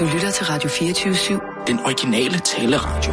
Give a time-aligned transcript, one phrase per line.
[0.00, 1.64] Du lytter til Radio 24-7.
[1.66, 3.12] Den originale taleradio.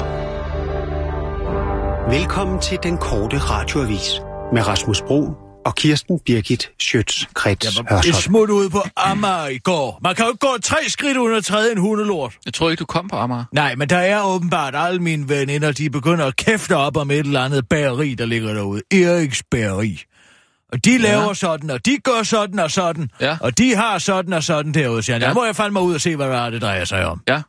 [2.19, 4.21] Velkommen til den korte radioavis
[4.53, 5.29] med Rasmus Bro
[5.65, 9.99] og Kirsten Birgit Schøtz-Krets Jeg var et smut ude på Amager i går.
[10.03, 12.33] Man kan jo ikke gå tre skridt at træde en hundelort.
[12.45, 13.43] Jeg tror ikke, du kom på Amager.
[13.51, 17.19] Nej, men der er åbenbart alle mine veninder, de begynder at kæfte op om et
[17.19, 18.81] eller andet bageri, der ligger derude.
[18.91, 20.03] Eriks bageri.
[20.73, 21.33] Og de laver ja.
[21.33, 23.09] sådan, og de gør sådan og sådan.
[23.21, 23.37] Ja.
[23.41, 25.21] Og de har sådan og sådan derude, siger han.
[25.21, 25.27] Ja.
[25.27, 25.33] Ja.
[25.33, 27.21] må jeg fandme ud og se, hvad der er, det drejer sig om.
[27.27, 27.41] Ja.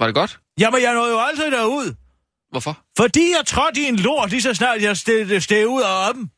[0.00, 0.38] Var det godt?
[0.60, 1.94] Jamen, jeg nåede jo aldrig derud.
[2.50, 2.78] Hvorfor?
[2.96, 6.28] Fordi jeg trådte i en lort, lige så snart jeg steg, steg ud af dem.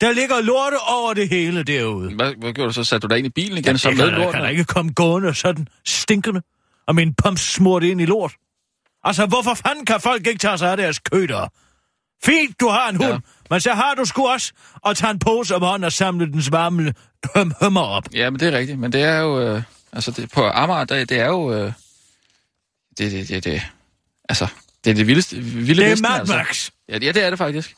[0.00, 2.14] Der ligger lorte over det hele derude.
[2.14, 2.84] Hvad, hvad gjorde du så?
[2.84, 4.32] Satte du dig ind i bilen igen, så jeg med jeg lorten?
[4.32, 6.42] kan da ikke komme gående sådan stinkende,
[6.86, 8.32] og min pump smurt ind i lort.
[9.04, 11.48] Altså, hvorfor fanden kan folk ikke tage sig af deres køder?
[12.24, 13.18] Fint, du har en hund, Ja.
[13.50, 14.52] Men så har du sgu også
[14.86, 16.94] at tage en pose om hånden og samle dens varme
[17.34, 18.04] høm hømmer op.
[18.14, 18.78] Ja, men det er rigtigt.
[18.78, 19.40] Men det er jo...
[19.40, 21.52] Øh, altså, det, på Amager, det, det er jo...
[21.52, 21.72] Øh,
[22.98, 23.62] det, det, det, det,
[24.28, 24.46] altså,
[24.84, 26.36] det er det vildeste, vilde Det er Mad altså.
[26.36, 26.70] Max.
[26.88, 27.74] Ja, det- ja, det er det faktisk.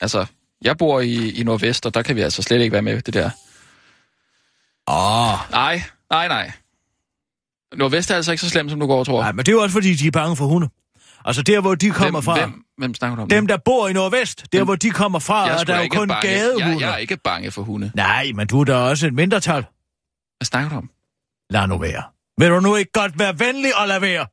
[0.00, 0.26] Altså,
[0.62, 3.14] jeg bor i, i Nordvest, og der kan vi altså slet ikke være med det
[3.14, 3.30] der.
[4.88, 6.52] Åh, Nej, nej, nej.
[7.76, 9.20] Nordvest er altså ikke så slemt, som du går og tror.
[9.22, 10.68] nej, men det er jo også fordi, de er bange for hunde.
[11.24, 12.34] Altså, der hvor de kommer hvem, fra.
[12.34, 13.28] Hvem, hvem snakker du om?
[13.28, 15.76] Dem, der bor i Nordvest, der hvor de kommer fra, jeg og sgu der er
[15.78, 16.28] jo ikke kun bange.
[16.28, 16.68] gadehunde.
[16.68, 17.90] Jeg, jeg er ikke bange for hunde.
[17.94, 19.62] Nej, men du er da også et mindretal.
[19.62, 20.90] Hvad snakker du om?
[21.50, 22.02] Lad nu være.
[22.38, 24.26] Vil du nu ikke godt være venlig og lade være?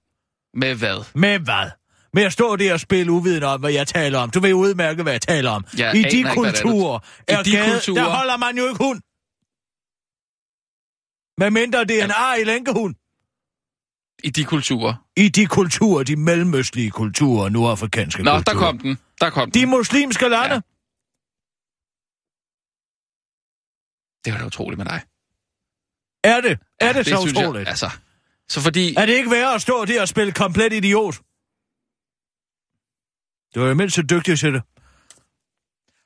[0.53, 1.03] Med hvad?
[1.15, 1.69] Med hvad?
[2.13, 4.29] Med at stå der og spille uviden om, hvad jeg taler om.
[4.29, 5.65] Du ved udmærket, hvad jeg taler om.
[5.77, 8.03] Jeg I de ikke, hvad det er, kulturer, I er de gade, kulturer?
[8.03, 8.99] der holder man jo ikke hund.
[11.41, 12.95] Med mindre det er en ar i lænkehund.
[14.23, 14.93] I de kulturer.
[15.17, 18.53] I de kulturer, de mellemøstlige kulturer, nordafrikanske Nå, kulturer.
[18.53, 18.97] der kom den.
[19.21, 19.69] Der kom De den.
[19.69, 20.55] muslimske lande.
[20.55, 20.61] Ja.
[24.25, 25.01] Det var da utroligt med dig.
[26.23, 26.59] Er det?
[26.81, 27.59] Er Ja, det, så synes utroligt?
[27.61, 27.89] Jeg, altså,
[28.49, 28.95] så fordi...
[28.95, 31.15] Er det ikke værre at stå der og spille komplet idiot?
[33.55, 34.61] Du er jo mindst så dygtig til det.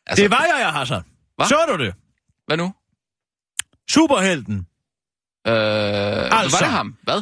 [0.05, 1.01] altså Det var jeg, jeg Hassan.
[1.35, 1.45] Hva?
[1.45, 1.95] Så du det?
[2.45, 2.73] Hvad nu?
[3.89, 4.57] Superhelten.
[5.47, 6.39] Øh.
[6.39, 6.57] Altså.
[6.57, 6.97] Var det ham?
[7.03, 7.21] Hvad?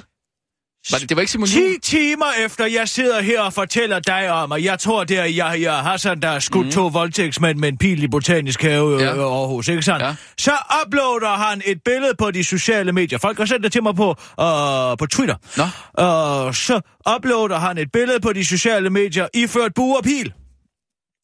[0.92, 1.80] Var det, det var ikke Simon 10 Juhl?
[1.82, 5.72] timer efter jeg sidder her og fortæller dig om, og jeg tror, det er Yahya
[5.74, 6.72] Hassan, der har skudt mm.
[6.72, 9.06] to voldtægtsmænd med en pil i Botanisk Have Ja.
[9.06, 9.16] ja.
[9.16, 10.04] øh, Aarhus, ikke sandt?
[10.04, 10.16] Ja.
[10.38, 10.52] Så
[10.86, 13.20] uploader han et billede på de sociale medier.
[13.20, 14.10] Folk har sendt det til mig på,
[14.40, 15.36] øh, på Twitter.
[15.58, 15.64] Nå.
[16.04, 16.82] Og så
[17.16, 20.34] uploader han et billede på de sociale medier, iført bue og pil.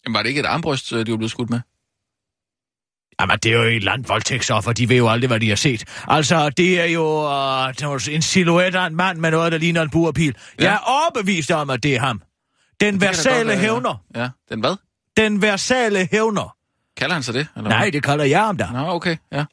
[0.06, 1.60] Jamen, var det ikke et armbryst, øh, de var blevet skudt med?
[3.22, 4.74] Jamen, det er jo et eller andet voldtægtsoffer.
[4.74, 5.84] De ved jo aldrig, hvad de har set.
[6.08, 7.26] Altså, det er jo
[7.90, 10.36] uh, en silhuet af en mand med noget, der ligner en buerpil.
[10.60, 10.64] Ja.
[10.64, 12.22] Jeg er overbevist om, at det er ham.
[12.82, 14.04] Den Det versale være, hævner.
[14.16, 14.76] Ja, den hvad?
[15.18, 16.56] Den versale hævner.
[16.98, 17.48] Kalder han sig det?
[17.56, 17.92] Eller Nej, hvad?
[17.92, 18.68] det kalder jeg ham da.
[18.74, 19.46] Nå, okay, ja.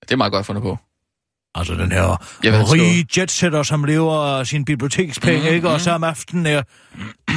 [0.00, 0.78] Det er meget godt fundet på.
[1.54, 5.68] Altså den her Jeg rige jetsetter, som lever sin bibliotekspenge, mm, ikke?
[5.68, 5.80] Og mhm.
[5.80, 6.62] samme aften er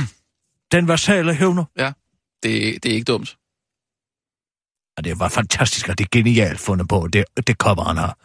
[0.75, 1.66] den versale hævner.
[1.78, 1.91] Ja,
[2.44, 3.38] det, det er ikke dumt.
[4.97, 7.08] Og det var fantastisk, og det er genialt fundet på.
[7.13, 8.18] Det, det cover han har.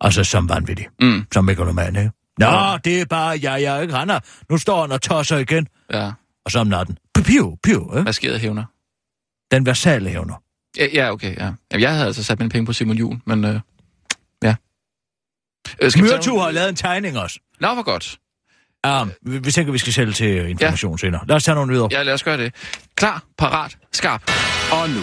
[0.00, 0.86] Altså som vanvittig.
[1.02, 2.12] Mm, Som megalomane, ikke?
[2.38, 2.78] Nå, ja.
[2.84, 3.94] det er bare jeg, jeg, ikke?
[3.94, 4.20] Han er,
[4.50, 5.66] nu står han og tosser igen.
[5.92, 6.12] ja.
[6.44, 6.96] Og så om natten.
[7.14, 8.02] Piu, piu, ikke?
[8.04, 8.64] Maskeret hævner.
[9.50, 10.34] Den versale hævner.
[10.78, 11.52] Ja, ja, okay, ja.
[11.72, 13.60] Jamen, jeg havde altså sat mine penge på Simon Juhl, men øh,
[14.42, 14.54] ja.
[15.82, 17.40] Øh, skal vi tage Myrtu har lavet en tegning også.
[17.60, 18.18] Nå, hvor godt.
[18.84, 20.96] Ja, vi, vi tænker, vi skal sælge til information ja.
[20.96, 21.20] senere.
[21.28, 21.88] Lad os tage nogle videre.
[21.90, 22.54] Ja, lad os gøre det.
[22.94, 24.22] Klar, parat, skarp.
[24.72, 25.02] Og nu,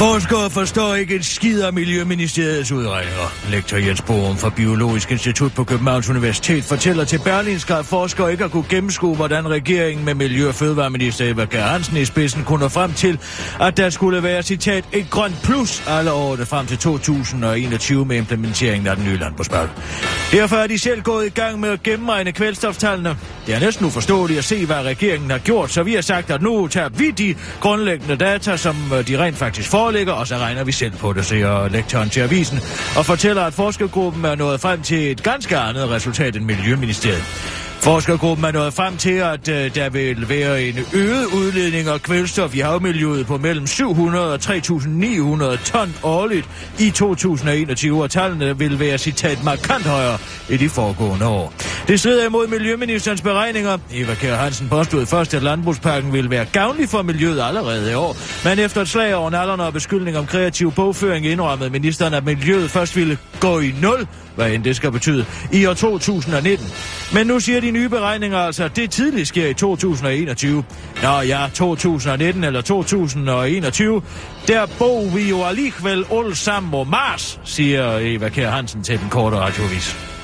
[0.00, 3.50] Forskere forstår ikke en skid af Miljøministeriets udregninger.
[3.50, 8.42] Lektor Jens Borum fra Biologisk Institut på Københavns Universitet fortæller til Berlinske, at forskere ikke
[8.42, 12.60] har kunne gennemskue, hvordan regeringen med Miljø- og Fødevareminister Eva Kjær Hansen i spidsen kunne
[12.60, 13.18] nå frem til,
[13.60, 18.86] at der skulle være, citat, et grønt plus alle årene frem til 2021 med implementeringen
[18.86, 19.72] af den nye landbrugspakke.
[20.32, 23.16] Derfor er de selv gået i gang med at gennemregne kvælstoftallene.
[23.46, 26.42] Det er næsten uforståeligt at se, hvad regeringen har gjort, så vi har sagt, at
[26.42, 30.64] nu tager vi de grundlæggende data, som øh, de rent faktisk foreligger, og så regner
[30.64, 32.58] vi selv på det, siger lektoren til avisen,
[32.96, 37.69] og fortæller, at forskergruppen er nået frem til et ganske andet resultat end Miljøministeriet.
[37.82, 42.54] Forskergruppen er nået frem til, at øh, der vil være en øget udledning af kvælstof
[42.56, 46.48] i havmiljøet på mellem 700 og 3.900 ton årligt
[46.78, 50.18] i 2021, og tallene vil være citat markant højere
[50.48, 51.52] i de foregående år.
[51.88, 53.78] Det strider imod Miljøministerens beregninger.
[53.92, 58.16] Eva Kjær Hansen påstod først, at landbrugspakken ville være gavnlig for miljøet allerede i år,
[58.44, 62.70] men efter et slag over nallerne og beskyldning om kreativ bogføring indrømmede ministeren, at miljøet
[62.70, 64.06] først ville gå i nul
[64.36, 66.66] hvad end det skal betyde, i år 2019.
[67.14, 70.64] Men nu siger de nye beregninger altså, at det tidligt sker i 2021.
[71.02, 74.02] Nå ja, 2019 eller 2021,
[74.48, 79.08] der bor vi jo alligevel alle sammen på Mars, siger Eva Kjær Hansen til den
[79.08, 80.19] korte radiovis.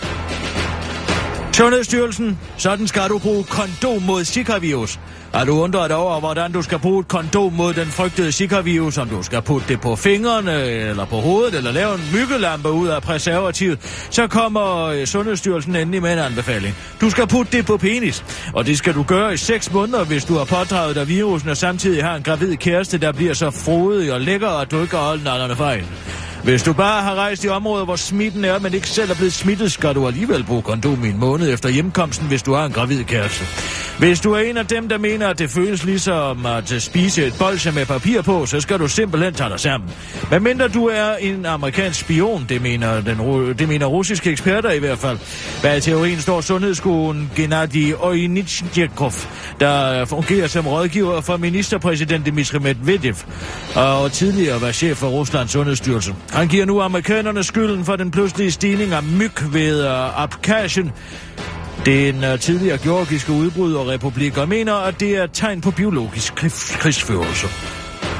[1.57, 4.99] Sundhedsstyrelsen, sådan skal du bruge kondom mod Zika-virus.
[5.33, 9.09] Er du undret over, hvordan du skal bruge et kondom mod den frygtede Zika-virus, om
[9.09, 13.03] du skal putte det på fingrene, eller på hovedet, eller lave en myggelampe ud af
[13.03, 16.75] preservativet, så kommer øh, Sundhedsstyrelsen endelig med en anbefaling.
[17.01, 18.25] Du skal putte det på penis,
[18.55, 21.57] og det skal du gøre i 6 måneder, hvis du har pådraget dig virusen, og
[21.57, 24.99] samtidig har en gravid kæreste, der bliver så frodig og lækker, at du ikke kan
[24.99, 25.87] holde nallerne fejl.
[26.47, 29.33] Hvis du bare har rejst i områder, hvor smitten er, men ikke selv er blevet
[29.33, 32.73] smittet, skal du alligevel bruge kondom i en måned efter hjemkomsten, hvis du har en
[32.73, 33.45] gravid kæreste.
[33.99, 37.35] Hvis du er en af dem, der mener, at det føles ligesom at spise et
[37.39, 39.91] bolsje med papir på, så skal du simpelthen tage dig sammen.
[40.31, 43.19] Men mindre du er en amerikansk spion, det mener, den,
[43.59, 45.19] det mener russiske eksperter i hvert fald.
[45.63, 49.13] Bag teorien står sundhedsskolen Gennady Oynichnikov,
[49.61, 53.17] der fungerer som rådgiver for ministerpræsident Dmitry Medvedev,
[53.75, 56.15] og tidligere var chef for Ruslands sundhedsstyrelse.
[56.37, 60.93] Han giver nu amerikanerne skylden for den pludselige stigning af myg ved uh, Abkhazien,
[61.87, 66.35] den uh, øh, tidligere georgiske udbryderrepublik, og mener, at det er et tegn på biologisk
[66.81, 67.47] krigsførelse.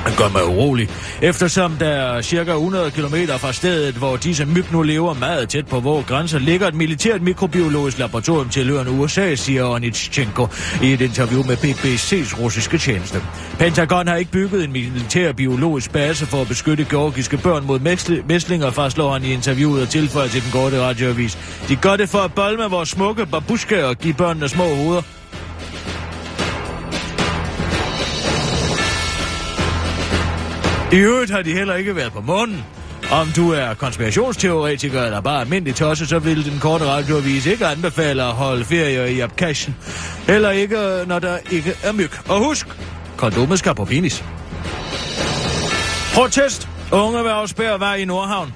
[0.07, 0.89] Det gør mig urolig,
[1.23, 5.81] eftersom der cirka 100 km fra stedet, hvor disse myg nu lever meget tæt på
[5.81, 10.47] vores grænser, ligger et militært mikrobiologisk laboratorium tilhørende USA, siger Onitschenko
[10.83, 13.23] i et interview med BBC's russiske tjeneste.
[13.59, 17.79] Pentagon har ikke bygget en militær biologisk base for at beskytte georgiske børn mod
[18.29, 21.39] mæslinger, fastslår han i interviewet og tilføjer til den korte radioavis.
[21.69, 25.03] De gør det for at bolme vores smukke babushka og give børnene små hoveder.
[30.97, 32.65] I øvrigt har de heller ikke været på månen.
[33.11, 38.23] Om du er konspirationsteoretiker eller bare almindelig tosse, så vil den korte radioavis ikke anbefale
[38.23, 39.77] at holde ferie i Abkhazien.
[40.27, 40.77] Heller ikke,
[41.07, 42.11] når der ikke er myg.
[42.29, 42.67] Og husk,
[43.17, 44.25] kondomet skal på penis.
[46.15, 46.69] Protest!
[46.93, 48.53] Unge vil afspære vej i Nordhavn.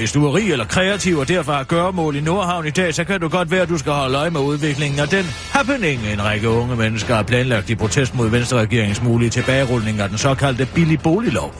[0.00, 3.04] Hvis du er rig eller kreativ og derfor har gøremål i Nordhavn i dag, så
[3.04, 6.24] kan du godt være, at du skal holde øje med udviklingen af den happening, en
[6.24, 11.00] række unge mennesker har planlagt i protest mod Venstre-regeringens mulige tilbagerulning af den såkaldte billig
[11.00, 11.54] boliglov.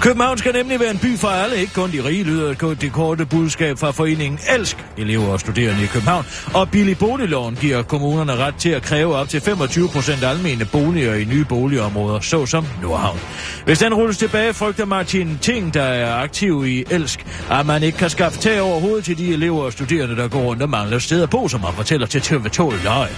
[0.00, 3.26] København skal nemlig være en by for alle, ikke kun de rige, lyder det korte
[3.26, 6.24] budskab fra foreningen Elsk, elever og studerende i København.
[6.54, 11.14] Og billig boligloven giver kommunerne ret til at kræve op til 25 procent almene boliger
[11.14, 13.18] i nye boligområder, såsom Nordhavn.
[13.64, 17.98] Hvis den rulles tilbage, frygter Martin Ting, der er aktiv i Elsk, at man ikke
[17.98, 20.98] kan skaffe tag over hovedet til de elever og studerende, der går rundt og mangler
[20.98, 23.08] steder på, som han fortæller til TV2 Løg.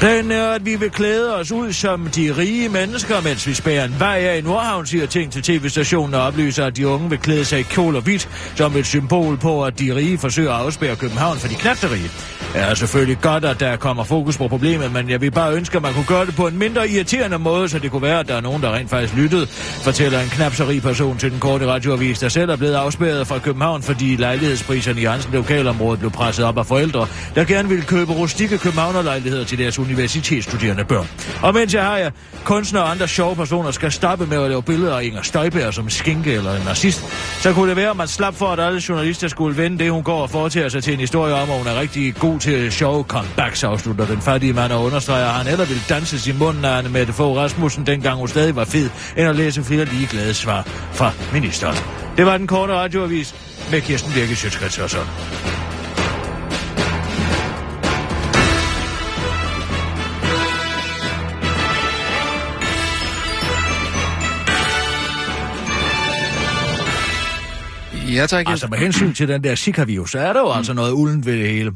[0.00, 3.84] Planen er, at vi vil klæde os ud som de rige mennesker, mens vi spærer
[3.84, 7.18] en vej af i Nordhavn, siger ting til tv-stationen og oplyser, at de unge vil
[7.18, 10.60] klæde sig i kjol og hvidt, som et symbol på, at de rige forsøger at
[10.60, 12.10] afspære København for de knapterige.
[12.52, 15.76] Det er selvfølgelig godt, at der kommer fokus på problemet, men jeg vil bare ønske,
[15.76, 18.28] at man kunne gøre det på en mindre irriterende måde, så det kunne være, at
[18.28, 19.46] der er nogen, der rent faktisk lyttede,
[19.82, 23.26] fortæller en knap så rig person til den korte radioavis, der selv er blevet afspærret
[23.26, 27.84] fra København, fordi lejlighedspriserne i hans lokalområde blev presset op af forældre, der gerne ville
[27.84, 31.08] købe rustikke københavnerlejligheder til deres universitetsstuderende børn.
[31.42, 32.10] Og mens jeg har jer,
[32.44, 35.90] kunstnere og andre sjove personer skal stoppe med at lave billeder af Inger Støjberg som
[35.90, 37.04] skinke eller en nazist,
[37.42, 40.02] så kunne det være, at man slap for, at alle journalister skulle vende det, hun
[40.02, 43.04] går og foretager sig til en historie om, at hun er rigtig god til sjove
[43.08, 46.78] comebacks, afslutter den fattige mand og understreger, at han eller ville danses i munden af
[46.78, 50.62] Anne Mette Fogh Rasmussen, dengang hun stadig var fed, end at læse flere ligeglade svar
[50.92, 51.76] fra ministeren.
[52.16, 53.34] Det var den korte radioavis
[53.70, 55.65] med Kirsten Birke Sjøtskrets og sådan.
[68.16, 68.50] Ja, tak.
[68.50, 71.38] Altså med hensyn til den der Zika-virus, så er der jo altså noget uldent ved
[71.38, 71.72] det hele.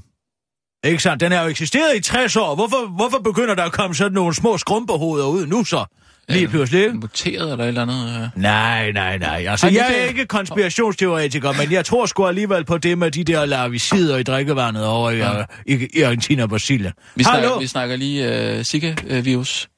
[0.84, 1.20] Ikke sandt?
[1.20, 2.54] Den har jo eksisteret i 60 år.
[2.54, 5.84] Hvorfor, hvorfor begynder der at komme sådan nogle små skrumpehoveder ud nu så?
[6.28, 6.94] Lige pludselig, ikke?
[6.94, 8.22] Muteret eller et eller andet.
[8.36, 8.42] øh.
[8.42, 9.44] Nej, nej, nej.
[9.48, 13.24] Altså, Ej, jeg er ikke konspirationsteoretiker, men jeg tror sgu alligevel på det med de
[13.24, 15.26] der larvicider i drikkevandet over i, uh,
[15.66, 16.92] i, i Argentina og Brasilien.
[17.14, 17.42] Vi, Hallo?
[17.42, 19.68] snakker, vi snakker lige uh, Zika-virus.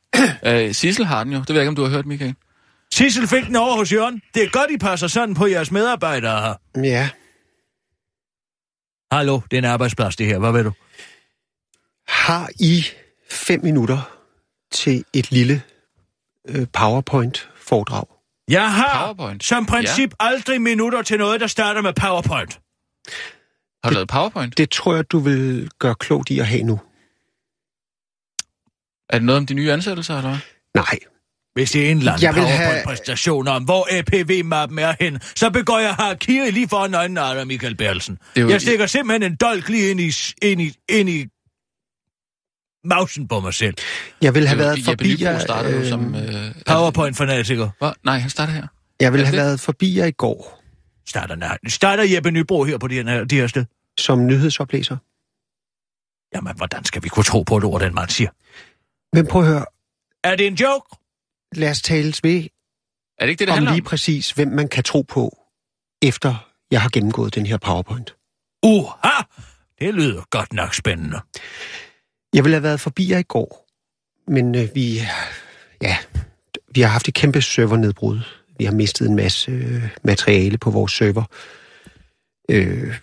[0.46, 1.38] uh, Sissel har den jo.
[1.38, 2.34] Det ved jeg ikke, om du har hørt, Michael.
[2.92, 4.22] Sissel fik den over hos Jørgen.
[4.34, 6.82] Det er godt, I passer sådan på jeres medarbejdere her.
[6.82, 7.10] Ja,
[9.12, 10.38] Hallo, det er en arbejdsplads, det her.
[10.38, 10.72] Hvad ved du?
[12.08, 12.84] har I
[13.30, 14.18] fem minutter
[14.72, 15.62] til et lille
[16.48, 18.04] øh, PowerPoint-foredrag?
[18.48, 19.44] Jeg har PowerPoint?
[19.44, 20.26] som princip ja.
[20.26, 22.60] aldrig minutter til noget, der starter med PowerPoint.
[23.84, 24.58] Har du lavet PowerPoint?
[24.58, 26.80] Det tror jeg, du vil gøre klogt i at have nu.
[29.08, 30.38] Er det noget om de nye ansættelser, eller hvad?
[30.74, 30.98] Nej,
[31.54, 35.20] Hvis det er en eller anden Jeg vil have- PowerPoint-præstation om, hvor APV-mappen er hen,
[35.36, 38.14] så begår jeg harakiri lige foran øjnene af dig, Michael Bertelsen.
[38.14, 40.10] Det er jo- Jeg stikker simpelthen en dolk lige ind i,
[40.42, 41.26] ind i, ind i
[42.84, 43.74] mausen på mig selv.
[44.22, 46.14] Jeg ville have Det jo- været forbi jer, startede jo øh, som...
[46.14, 47.68] Øh, PowerPoint-fanatiker.
[47.78, 47.92] Hvad?
[48.04, 48.66] Nej, han startede her.
[49.00, 49.44] jeg ville Er have det?
[49.44, 50.58] været forbi jer i går
[51.08, 51.58] Starter, nej.
[51.68, 53.64] Starter Jeppe Nybro her på de her, de her sted?
[53.98, 54.96] som nyhedsoplæser.
[56.34, 58.30] Jamen, hvordan skal vi kunne tro på et ord, den mand siger?
[59.16, 59.64] Men prøv at høre,
[60.24, 60.96] Er det en joke?
[61.54, 62.42] Lad os tales ved
[63.18, 63.84] Er det ikke det, det om lige om?
[63.84, 65.38] præcis, hvem man kan tro på,
[66.02, 68.14] efter jeg har gennemgået den her PowerPoint.
[68.62, 69.22] Uha!
[69.80, 71.20] Det lyder godt nok spændende.
[72.34, 73.66] Jeg ville have været forbi jer i går,
[74.30, 75.00] men øh, vi,
[75.82, 75.98] ja,
[76.74, 78.20] vi har haft et kæmpe servernedbrud.
[78.58, 81.24] Vi har mistet en masse øh, materiale på vores server.
[82.50, 82.94] Øh,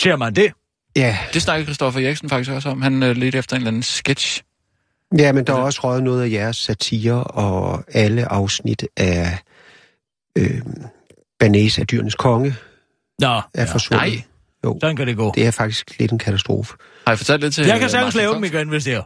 [0.00, 0.52] Ser man det?
[0.96, 2.82] ja, Det snakker Christoffer Eriksen faktisk også om.
[2.82, 4.42] Han øh, ledte efter en eller anden sketch.
[5.18, 9.38] Ja, men der er også røget noget af jeres satire og alle afsnit af
[10.38, 10.62] øh,
[11.40, 12.54] Banæs af dyrenes konge
[13.18, 13.64] Nå, er ja.
[13.64, 14.08] forsvundet.
[14.08, 14.22] Nej.
[14.64, 15.32] Jo, sådan kan det gå.
[15.34, 16.74] det er faktisk lidt en katastrofe.
[17.06, 18.94] Har jeg fortalt det til Jeg kan øh, sagtens Martin lave dem igen, hvis det
[18.94, 19.02] er.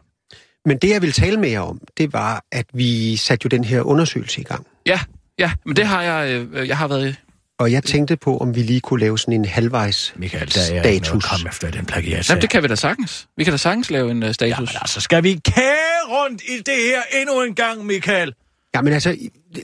[0.69, 3.65] Men det, jeg vil tale med jer om, det var, at vi satte jo den
[3.65, 4.67] her undersøgelse i gang.
[4.87, 5.01] Ja,
[5.39, 6.47] ja, men det har jeg...
[6.53, 7.17] Øh, jeg har været...
[7.59, 10.83] Og jeg tænkte på, om vi lige kunne lave sådan en halvvejs Michael, der er
[10.83, 11.25] ikke noget status.
[11.25, 12.29] at komme efter den plagiat.
[12.31, 13.29] Jamen, det kan vi da sagtens.
[13.37, 14.51] Vi kan da sagtens lave en uh, status.
[14.51, 18.35] Jamen altså, skal vi kære rundt i det her endnu en gang, Michael?
[18.75, 19.17] Ja, men altså,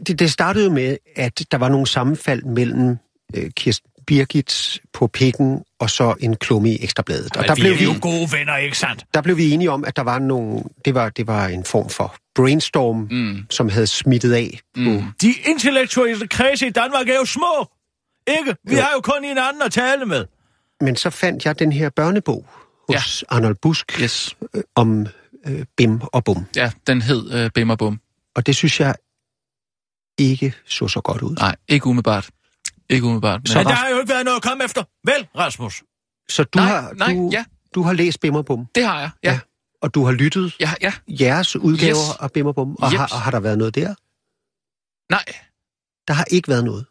[0.07, 2.97] det, det startede jo med, at der var nogle sammenfald mellem
[3.35, 7.37] øh, Kirsten Birgit på pikken og så en klumme i Ekstrabladet.
[7.37, 9.05] Og der vi blev, er vi, jo gode venner, ikke sandt?
[9.15, 11.89] der blev vi enige om, at der var nogle, det var, det var en form
[11.89, 13.37] for brainstorm, Mm.
[13.51, 14.81] som havde smittet af på...
[14.81, 15.03] Mm.
[15.23, 17.69] De intellektuelle kredse i Danmark er jo små.
[18.26, 18.57] Ikke?
[18.64, 18.81] Vi Jo.
[18.83, 20.26] har jo kun en anden at tale med.
[20.81, 22.47] Men så fandt jeg den her børnebog
[22.88, 23.37] hos ja.
[23.37, 24.37] Arnold Busk Yes.
[24.55, 25.07] øh, om
[25.47, 26.47] øh, Bim og Bum.
[26.57, 28.00] Ja, den hed øh, Bim og Bum.
[28.35, 28.95] Og det synes jeg
[30.19, 31.37] ikke så så godt ud.
[31.37, 32.31] Nej, ikke umiddelbart.
[32.91, 33.41] Ikke umiddelbart.
[33.41, 33.47] Men...
[33.47, 34.83] Så Men der Ras- har jo ikke været noget at komme efter.
[35.05, 35.83] Vel, Rasmus?
[36.29, 39.00] Så du, nej, har, nej, du, ja, du har læst Bim og Bum, det har
[39.00, 39.11] jeg.
[39.25, 39.41] Ja, Ja.
[39.83, 40.93] og du har lyttet ja, ja.
[41.09, 42.17] jeres udgaver Yes.
[42.21, 42.99] af Bim og Bum, og Jeps.
[42.99, 43.95] har, og har der været noget der?
[45.12, 45.25] Nej,
[46.09, 46.87] Der har ikke været noget.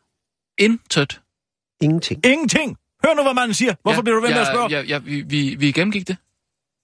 [0.58, 1.21] intet.
[1.82, 2.26] Ingenting.
[2.26, 2.78] Ingenting.
[3.06, 3.74] Hør nu, hvad manden siger.
[3.82, 4.70] Hvorfor ja, bliver du ved med ja, at spørge?
[4.70, 6.18] Ja, ja, vi, vi, vi gennemgik det,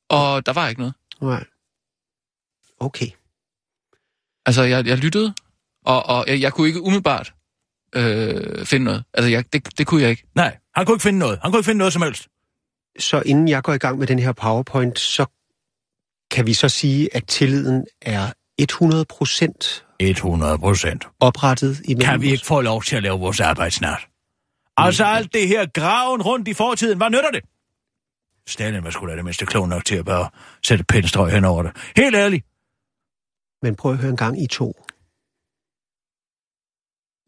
[0.10, 0.94] og der var ikke noget.
[1.22, 1.44] Nej.
[2.80, 3.08] Okay.
[4.46, 5.34] Altså, jeg, jeg lyttede,
[5.86, 7.34] og, og jeg, jeg kunne ikke umiddelbart
[7.96, 9.04] øh, finde noget.
[9.14, 10.24] Altså, jeg, det, det kunne jeg ikke.
[10.36, 11.40] Nej, han kunne ikke finde noget.
[11.42, 12.28] Han kunne ikke finde noget som helst.
[13.00, 15.26] Så inden jeg går i gang med den her PowerPoint, så
[16.32, 21.08] kan vi så sige, at tilliden er 100 procent 100 procent.
[21.20, 24.08] oprettet imellem Kan vi ikke få lov til at lave vores arbejde snart?
[24.78, 27.44] Altså alt det her graven rundt i fortiden, hvad nytter det?
[28.48, 30.30] Stalin var sgu da det mindste klog nok til at bare
[30.64, 31.72] sætte pindstrøg hen over det.
[31.96, 32.46] Helt ærligt.
[33.62, 34.68] Men prøv at høre en gang, I to.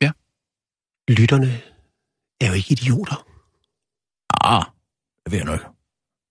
[0.02, 0.12] Ja.
[1.08, 1.52] Lytterne
[2.42, 3.26] er jo ikke idioter.
[4.44, 4.66] Ah,
[5.24, 5.66] det ved jeg ikke.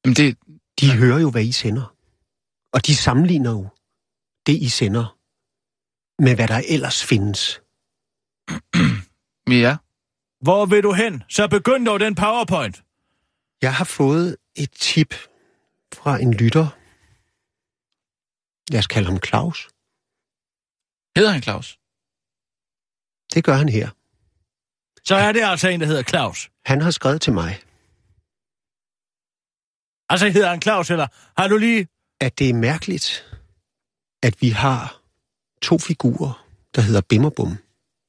[0.04, 0.38] Jamen, det,
[0.80, 0.96] De ja.
[0.96, 1.94] hører jo, hvad I sender.
[2.72, 3.68] Og de sammenligner jo
[4.46, 5.16] det, I sender,
[6.22, 7.62] med hvad der ellers findes.
[9.64, 9.76] ja,
[10.40, 11.22] Hvor vil du hen?
[11.28, 12.82] Så begynd dog den powerpoint.
[13.62, 15.14] Jeg har fået et tip
[15.94, 16.66] fra en lytter.
[18.72, 19.68] Lad os kalde ham Claus.
[21.16, 21.78] hedder han Claus?
[23.34, 23.88] Det gør han her.
[25.04, 26.50] Så er det altså en, der hedder Claus.
[26.64, 27.60] Han har skrevet til mig,
[30.10, 31.06] Altså hedder han Claus, eller
[31.40, 31.88] har du lige...
[32.20, 33.36] at det er mærkeligt,
[34.22, 35.00] at vi har
[35.62, 37.58] to figurer, der hedder Bim og Bum,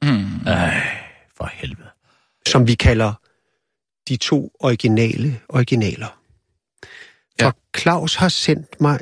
[0.04, 0.48] Hmm.
[0.48, 1.06] Ej,
[1.38, 1.89] for helvede.
[2.48, 3.14] Som vi kalder
[4.08, 6.20] de to originale originaler.
[7.42, 7.52] For Ja.
[7.78, 9.00] Claus har sendt mig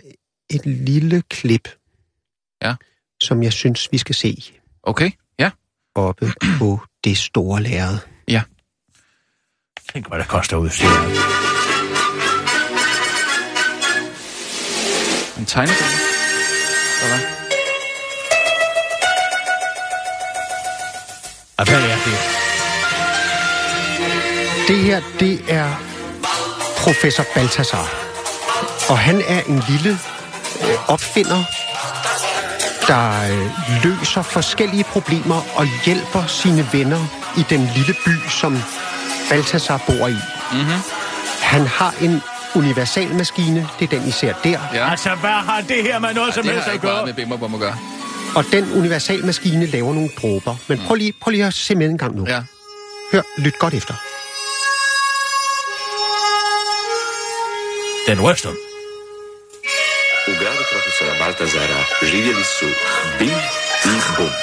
[0.50, 1.70] et lille klip,
[2.62, 2.76] Ja.
[3.22, 4.44] som jeg synes, vi skal se
[4.84, 5.52] Okay, ja.
[5.96, 7.98] oppe på det store lærred.
[9.94, 10.86] Tænk, hvad det koster udstyr.
[15.40, 15.90] En tegnefilm.
[17.00, 17.22] Hvad var?
[21.58, 22.47] Og hvad er det?
[24.68, 25.70] Det her, det er
[26.78, 27.94] professor Balthasar.
[28.90, 30.00] Og han er en lille
[30.62, 31.44] øh, opfinder,
[32.88, 37.00] der øh, løser forskellige problemer og hjælper sine venner
[37.38, 38.58] i den lille by, som
[39.30, 40.18] Balthasar bor i.
[40.52, 40.82] Mm-hmm.
[41.42, 42.22] Han har en
[42.56, 44.60] universalmaskine, det er den, I ser der.
[44.74, 44.90] Ja.
[44.92, 47.06] Altså, hvad har det her med noget Ej, som det helst har at ikke gøre?
[47.06, 47.76] med Bim og Bum at gøre.
[48.36, 50.56] Og den universalmaskine laver nogle dråber.
[50.68, 52.26] Men prøv lige, prøv lige at se med en gang nu.
[52.28, 52.42] Ja.
[53.12, 53.94] Hør, lyt godt efter.
[58.08, 58.58] den worst one.
[60.28, 62.66] U gradu profesora Baltazara živjeli su
[63.20, 63.38] Bim
[63.86, 64.34] i Bum.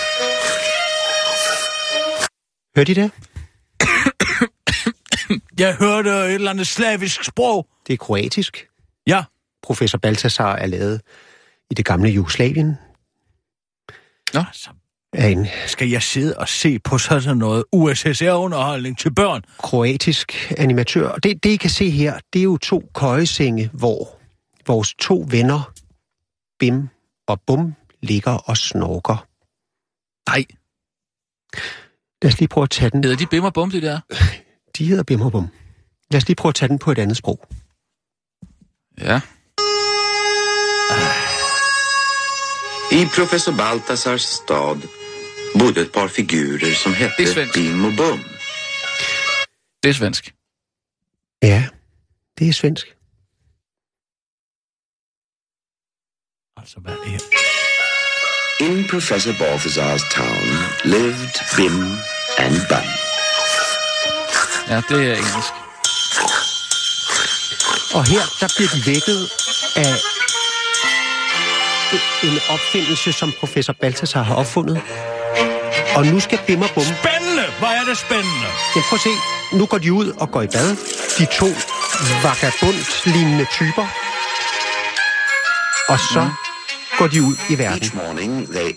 [2.76, 3.10] Hørte I det?
[5.62, 7.66] Jeg hørte et eller andet slavisk sprog.
[7.86, 8.68] Det er kroatisk.
[9.06, 9.24] Ja.
[9.62, 11.00] Professor Baltasar er lavet
[11.70, 12.78] i det gamle Jugoslavien.
[14.34, 14.70] Nå, så
[15.18, 19.42] en skal jeg sidde og se på sådan noget USSR-underholdning til børn?
[19.58, 21.08] kroatisk animatør.
[21.08, 24.18] Og det, det, I kan se her, det er jo to køjesenge, hvor
[24.66, 25.72] vores to venner,
[26.58, 26.88] Bim
[27.26, 29.26] og Bum, ligger og snorker.
[30.30, 30.44] Nej,
[32.22, 33.04] Lad os lige prøve at tage den.
[33.04, 34.00] hedder de bimmer bum, det der?
[34.78, 35.48] De hedder Bim og Bum.
[36.10, 37.40] Lad os lige prøve at tage den på et andet sprog.
[39.00, 39.20] Ja.
[42.92, 45.03] I professor Baltasars stad
[45.58, 47.48] bodde ett par figurer som är hette.
[47.54, 48.20] Bim och Bum.
[49.82, 50.34] Det er svensk.
[51.42, 51.64] Ja,
[52.38, 52.86] det er svensk.
[56.56, 57.18] Altså, hvad er
[58.60, 60.46] In professor Balthazar's town
[60.84, 61.76] lived Bim
[62.38, 62.88] and Bum.
[64.68, 65.54] Ja, det er engelsk.
[67.94, 69.20] Og her, der bliver de vækket
[69.76, 69.94] af
[72.28, 74.82] en opfindelse, som professor Balthasar har opfundet.
[75.96, 76.84] Og nu skal Bim og Bum...
[76.84, 77.44] Spændende!
[77.58, 78.48] Hvor er det spændende?
[78.76, 79.12] Ja, prøv at se.
[79.58, 80.70] Nu går de ud og går i bad.
[81.18, 81.48] De to
[82.22, 83.86] vagabond-lignende typer.
[85.88, 86.30] Og så
[86.98, 87.82] går de ud i verden.
[87.82, 88.70] Each morning they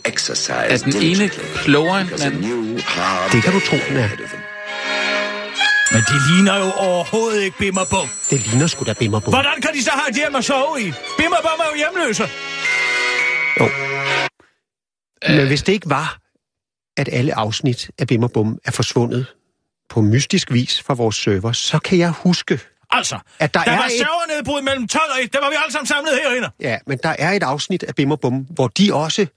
[0.49, 2.77] Er den ene klogere end den anden?
[3.31, 4.09] Det kan du tro, den er.
[5.91, 8.09] Men de ligner jo overhovedet ikke Bim og Bum.
[8.29, 9.33] Det ligner sgu da Bim og Bum.
[9.33, 10.93] Hvordan kan de så have et hjem at sove i?
[11.17, 12.29] Bim og Bum er jo hjemløse.
[13.59, 13.69] Jo.
[15.35, 16.17] Men hvis det ikke var,
[16.97, 19.25] at alle afsnit af Bim og Bum er forsvundet
[19.89, 22.59] på mystisk vis fra vores server, så kan jeg huske,
[22.91, 25.33] Altså, At der der er var et- servernedbrud mellem 12 og 1.
[25.33, 26.49] Der var vi alle sammen samlet herinde.
[26.59, 29.27] ja, men der er et afsnit af Bim og Bum, hvor de også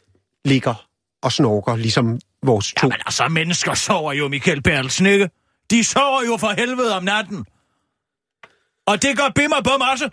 [0.45, 0.87] ligger
[1.23, 2.87] og snorker, ligesom vores to.
[2.87, 5.31] Jamen altså, mennesker sover jo, Michael Bertelsen, ikke?
[5.71, 7.45] De sover jo for helvede om natten.
[8.87, 10.09] Og det gør Bim og Bum også.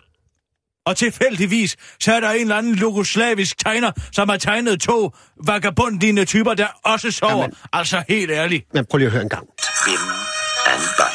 [0.87, 5.11] Og tilfældigvis, så er der en eller anden jugoslavisk tegner, som har tegnet to
[5.45, 7.41] vagabundlignende typer, der også sover.
[7.41, 7.55] Jamen.
[7.73, 8.65] Altså, helt ærligt.
[8.73, 9.47] Men prøv lige at høre en gang.
[9.85, 9.99] Bim
[10.67, 11.07] and Bum.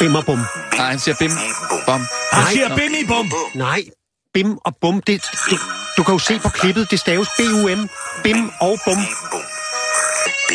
[0.00, 0.38] Bim og Bum.
[0.76, 1.30] Nej, han siger bim,
[1.86, 2.00] bum.
[2.32, 2.52] Han Nej.
[2.52, 3.32] siger Bim i Bum.
[3.54, 3.82] Nej,
[4.34, 5.56] Bim og Bum, det, du,
[5.96, 7.88] du kan jo se på klippet, det staves B-U-M.
[8.22, 8.98] Bim og Bum.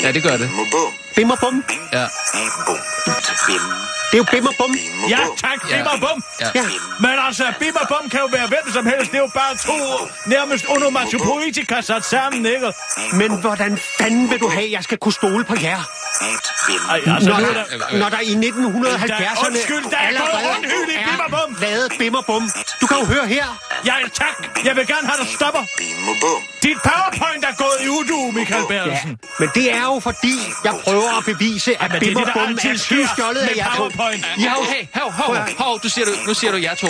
[0.04, 0.50] Ja, det gør det.
[1.16, 1.64] Bim og Bum.
[1.94, 2.06] Ja.
[4.12, 4.76] Det er jo Bim og Bum.
[5.10, 6.24] Ja, tak, Bim og Bum.
[6.40, 6.50] Ja.
[6.56, 6.64] Ja,
[7.00, 9.12] Men altså, Bim og Bum kan jo være hvem som helst.
[9.12, 12.74] Det er jo bare to nærmest onomatopoetika sat sammen, ikke?
[13.14, 16.01] men hvordan fanden vil du have, at jeg skal kunne stole på jer?
[16.68, 16.82] Bim.
[16.90, 20.12] Ej, altså, Når er der, når der i 1970'erne Undskyld, der er
[21.30, 21.56] Bum.
[21.56, 22.50] er lavet Bim og Bum.
[22.82, 23.46] Du kan jo høre her.
[23.86, 24.36] Ja, tak.
[24.66, 25.64] Jeg vil gerne have dig stopper.
[26.64, 29.18] Dit powerpoint er gået i udu, Michael Ja, Bertelsen.
[29.40, 33.40] men det er jo fordi, jeg prøver at bevise, at men det er er skydestjålet
[33.42, 33.78] af med jer to.
[33.78, 34.26] PowerPoint.
[34.38, 36.88] I har jo, hey, hov, hov, hov, du siger du, nu siger du jer to.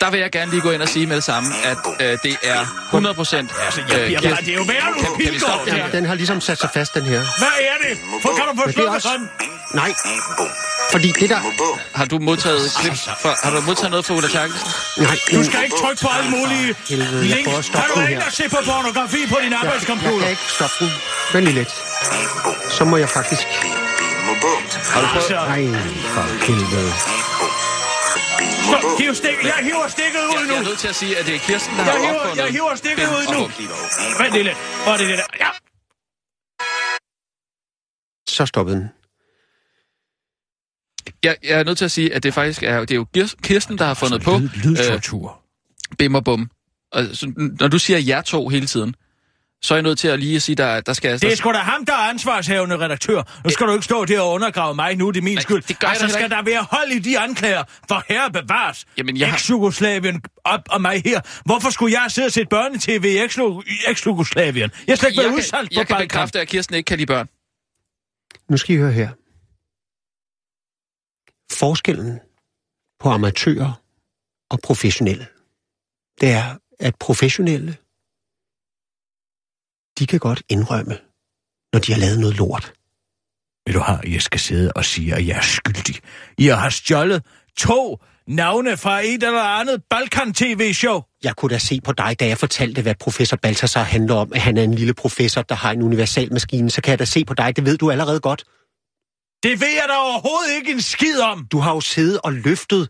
[0.00, 2.36] Der vil jeg gerne lige gå ind og sige med det samme, at øh, det
[2.42, 3.50] er 100 procent.
[3.64, 4.40] Altså, jeg bliver bare...
[4.40, 5.90] Det er jo værre, nu kan vi stoppe det her?
[5.90, 7.20] Den har ligesom sat sig fast, den her.
[7.38, 7.98] Hvad er det?
[8.22, 9.28] For kan du få slukket også- sådan?
[9.80, 9.90] Nej,
[10.92, 11.40] fordi det der...
[11.94, 14.68] Har du modtaget klip fra, har du modtaget noget fra Ulla Terkelsen?
[14.96, 17.44] Nej, Du skal ikke trykke på alle mulige helvede, jeg links.
[17.44, 20.20] prøver at Kan stoppe du ikke se på pornografi på din Jeg arbejdscomputer?
[20.20, 20.90] kan ikke stoppe den.
[21.32, 21.72] Vent lige lidt.
[22.76, 23.46] Så må jeg faktisk...
[24.94, 25.16] Har du prøvet?
[25.16, 25.62] Altså, Ej,
[26.14, 26.92] for helvede.
[28.82, 28.96] Bum.
[28.98, 30.68] hiv stik, jeg hiver stikket ud Jeg, jeg er nu.
[30.68, 32.44] nødt til at sige, at det er Kirsten, der Jeg har hiver, opfundet...
[32.44, 33.40] jeg hiver stikket ud og nu.
[34.22, 34.56] Vent lige lidt.
[34.82, 35.24] Hvor er det det der?
[35.40, 35.48] Ja.
[38.32, 38.88] Så stoppede den.
[41.24, 43.34] Jeg, jeg er nødt til at sige, at det faktisk er, det er jo Kirs-
[43.42, 45.40] Kirsten, der har fundet på Lyd, lydtortur.
[45.92, 46.50] øh, Bim og Bum.
[46.92, 48.94] Og så, når du siger jer to hele tiden,
[49.62, 51.20] så er jeg nødt til at lige at sige, der, der skal...
[51.20, 53.22] Det er sgu da ham, der er ansvarshævende redaktør.
[53.44, 55.62] Nu skal du ikke stå der og undergrave mig nu, det er min Nej, skyld.
[55.62, 58.84] det gør jeg altså, da skal der være hold i de anklager, for herre bevares.
[58.98, 61.20] Jamen, jeg Eks-Jugoslavien op og mig her.
[61.44, 63.18] Hvorfor skulle jeg sidde og se børnetv i
[63.86, 64.70] eks-Jugoslavien?
[64.86, 66.98] Jeg slet ikke jeg været kan, udsalgt på jeg kan bekræfte, at Kirsten ikke kan
[66.98, 67.28] lide børn.
[68.50, 69.10] Nu skal I høre her.
[71.52, 72.20] Forskellen
[72.98, 73.82] på amatører
[74.50, 75.26] og professionelle,
[76.20, 77.76] det er, at professionelle,
[79.98, 80.98] de kan godt indrømme,
[81.72, 82.72] når de har lavet noget lort.
[83.66, 85.96] Vil du har, jeg skal sidde og sige, at jeg er skyldig?
[86.38, 87.26] Jeg har stjålet
[87.56, 91.02] to navne fra et eller andet Balkan-tv-show.
[91.24, 94.40] Jeg kunne da se på dig, da jeg fortalte, hvad professor Balthasar handler om, at
[94.40, 97.34] han er en lille professor, der har en universalmaskine, så kan jeg da se på
[97.34, 98.44] dig, det ved du allerede godt.
[99.42, 101.46] Det ved jeg da overhovedet ikke en skid om.
[101.52, 102.88] Du har jo siddet og løftet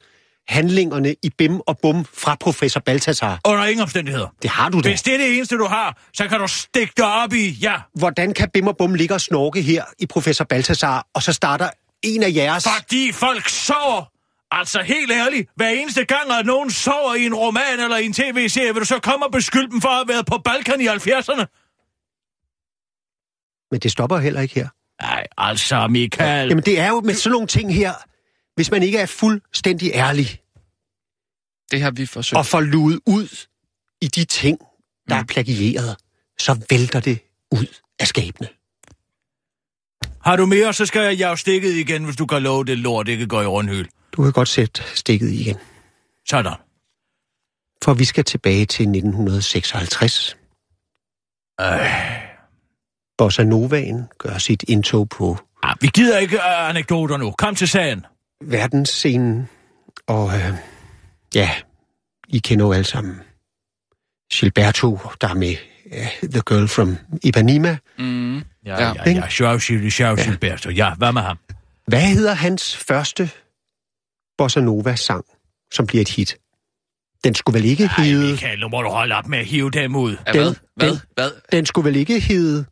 [0.48, 3.40] handlingerne i Bim og Bum fra professor Balthasar.
[3.44, 4.26] Under ingen omstændigheder.
[4.42, 4.88] Det har du da.
[4.88, 7.74] Hvis det er det eneste, du har, så kan du stikke dig op i, ja.
[7.94, 11.68] Hvordan kan Bim og Bum ligge og snorke her i professor Balthasar, og så starter
[12.02, 12.68] en af jeres...
[12.78, 14.11] Fordi folk sover.
[14.54, 18.12] Altså helt ærligt, hver eneste gang, at nogen sover i en roman eller i en
[18.12, 20.86] tv-serie, vil du så komme og beskylde dem for at have været på Balkan i
[20.86, 21.44] 70'erne?
[23.70, 24.68] Men det stopper heller ikke her.
[25.02, 26.48] Nej, altså, Michael.
[26.48, 27.92] Jamen det er jo med sådan nogle ting her,
[28.54, 30.40] hvis man ikke er fuldstændig ærlig
[31.70, 32.38] Det har vi forsøgt.
[32.38, 33.46] og får luet ud
[34.00, 34.58] i de ting,
[35.08, 35.96] der er plagieret,
[36.38, 37.18] så vælter det
[37.50, 37.66] ud
[38.00, 38.48] af skabene.
[40.24, 43.08] Har du mere, så skal jeg jage stikket igen, hvis du kan love det lort
[43.08, 43.86] ikke går i rundhyl.
[44.12, 45.56] Du kan godt sætte stikket igen.
[46.28, 46.52] Sådan.
[47.84, 50.36] For vi skal tilbage til 1956.
[51.60, 51.66] Øh.
[53.18, 57.30] Bossa Novaen gør sit indtog på Ah, vi gider ikke uh, anekdoter nu.
[57.30, 58.06] Kom til sagen.
[58.40, 59.48] verdensscenen.
[60.06, 60.54] Og øh,
[61.34, 61.50] ja,
[62.28, 63.20] I kender jo alle sammen
[64.32, 65.56] Gilberto, der er med
[66.22, 67.76] The Girl from Ipanema.
[67.98, 68.36] Mm.
[68.36, 68.92] Ja, Ja.
[69.06, 69.28] ja, ja.
[69.28, 70.70] Sjov, Gil- sjov, Gilberto.
[70.70, 71.38] Ja, hvad med ham?
[71.86, 73.30] Hvad hedder hans første
[74.38, 75.24] Bossa Nova-sang,
[75.72, 76.36] som bliver et hit?
[77.24, 78.30] Den skulle vel ikke Ej, hedde...
[78.30, 80.16] Michael, nu må du holde op med at hive dem ud.
[80.26, 80.44] Ja, hvad?
[80.46, 80.88] Den- Hvad?
[80.90, 81.30] den- Hvad?
[81.52, 82.64] Den skulle vel ikke hedde...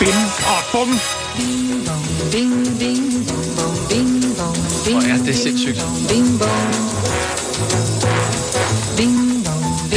[0.00, 0.14] Bim
[0.54, 0.88] og bum.
[4.90, 5.78] Hvor er det sindssygt.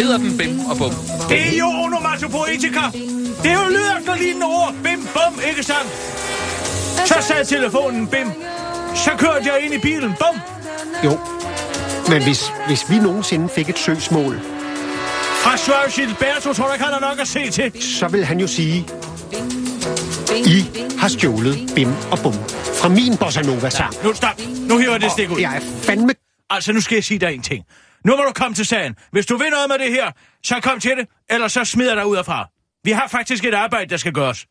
[0.01, 0.93] Hedder den Bim og Bum?
[1.29, 2.79] Det er jo onomatopoetika.
[3.43, 4.73] Det er jo lyd efter lignende ord.
[4.83, 5.89] Bim, bum, ikke sandt?
[7.07, 8.27] Så sad telefonen, bim.
[8.95, 10.39] Så kørte jeg ind i bilen, bum.
[11.03, 11.19] Jo.
[12.09, 14.39] Men hvis, hvis vi nogensinde fik et søgsmål,
[15.43, 17.83] Fra Joao Gilberto tror ikke, han har nok at se til.
[17.83, 18.87] så vil han jo sige,
[20.45, 20.65] I
[20.99, 22.33] har stjålet Bim og Bum
[22.81, 23.93] fra min Bossa Nova-sang.
[24.03, 24.41] Nu stop.
[24.69, 25.39] Nu hiver jeg det stik ud.
[25.39, 26.13] Jeg er fandme...
[26.49, 27.65] Altså, nu skal jeg sige dig en ting.
[28.05, 28.95] Nu må du komme til sagen.
[29.11, 30.11] Hvis du vil noget med det her,
[30.43, 32.49] så kom til det, eller så smider dig ud herfra.
[32.83, 34.47] Vi har faktisk et arbejde, der skal gøres.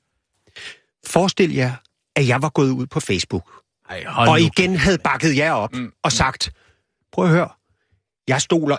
[1.06, 1.72] Forestil jer,
[2.16, 3.50] at jeg var gået ud på Facebook,
[3.90, 4.34] Ej, og nu.
[4.34, 5.92] igen havde bakket jer op mm.
[6.02, 6.52] og sagt,
[7.12, 7.48] prøv at høre,
[8.28, 8.76] jeg stoler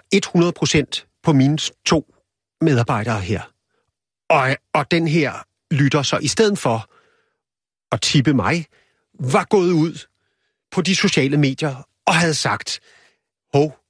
[1.05, 2.15] 100% på mine to
[2.61, 3.41] medarbejdere her.
[4.29, 5.33] Og, og den her
[5.71, 6.89] lytter så i stedet for
[7.91, 8.65] at tippe mig,
[9.19, 10.07] var gået ud
[10.71, 12.79] på de sociale medier og havde sagt,
[13.53, 13.80] hov,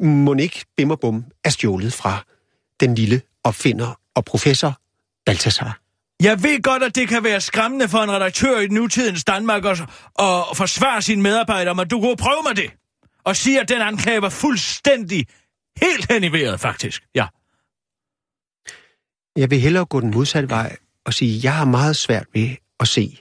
[0.00, 2.24] må ikke Bim og Bum er stjålet fra
[2.80, 4.80] den lille opfinder og professor
[5.26, 5.80] Balthasar.
[6.22, 9.80] Jeg ved godt, at det kan være skræmmende for en redaktør i nutidens Danmark at,
[10.18, 12.70] at forsvare sine medarbejdere, men du kunne prøve med det.
[13.24, 15.26] Og sige, at den anklage var fuldstændig
[15.82, 17.02] helt hen i vejret, faktisk.
[17.14, 17.26] Ja.
[19.36, 22.56] Jeg vil hellere gå den modsatte vej og sige, at jeg har meget svært ved
[22.80, 23.18] at se,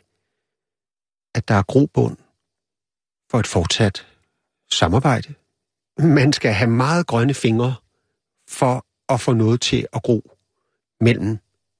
[1.35, 2.17] at der er grobund
[3.31, 4.07] for et fortsat
[4.71, 5.33] samarbejde.
[5.99, 7.75] Man skal have meget grønne fingre
[8.49, 10.31] for at få noget til at gro
[11.01, 11.37] mellem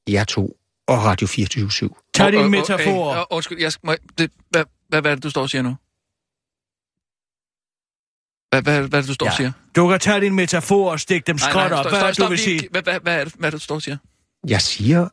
[0.09, 1.69] jer to og Radio 24
[2.13, 3.27] Tag din metafor.
[3.33, 5.75] Undskyld, jeg skal, må, det, hvad, hvad, hvad er det, du står og siger nu?
[8.49, 9.35] Hvad, hvad, hvad er det, du står og Ja.
[9.37, 9.51] siger?
[9.75, 11.79] Du kan tage din metafor og stikke dem skråt op.
[11.79, 12.67] stop, Hvad er stop, det, du stop vil sige?
[12.71, 13.97] Hvad, hvad, hvad, er det, hvad er det, du står og siger?
[14.47, 15.07] Jeg siger,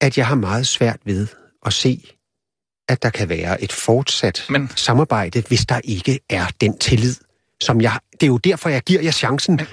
[0.00, 1.26] at jeg har meget svært ved
[1.66, 2.10] at se,
[2.88, 4.68] at der kan være et fortsat Men...
[4.76, 7.14] samarbejde, hvis der ikke er den tillid,
[7.62, 7.98] som jeg...
[8.12, 9.58] Det er jo derfor, jeg giver jer chancen.
[9.58, 9.66] Jeg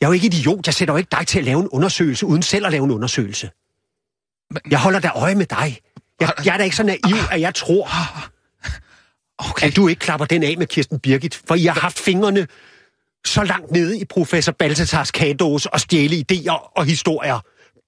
[0.00, 0.66] er jo ikke idiot.
[0.66, 2.90] Jeg sætter jo ikke dig til at lave en undersøgelse, uden selv at lave en
[2.90, 3.50] undersøgelse.
[4.70, 5.78] Jeg holder da øje med dig.
[6.20, 7.88] Jeg, jeg er da ikke så naiv, at jeg tror,
[9.38, 9.66] Okay.
[9.66, 12.46] at du ikke klapper den af med Kirsten Birgit, for I har haft fingrene
[13.26, 17.40] så langt nede i professor Balthasars kagedåse og stjæle idéer og historier,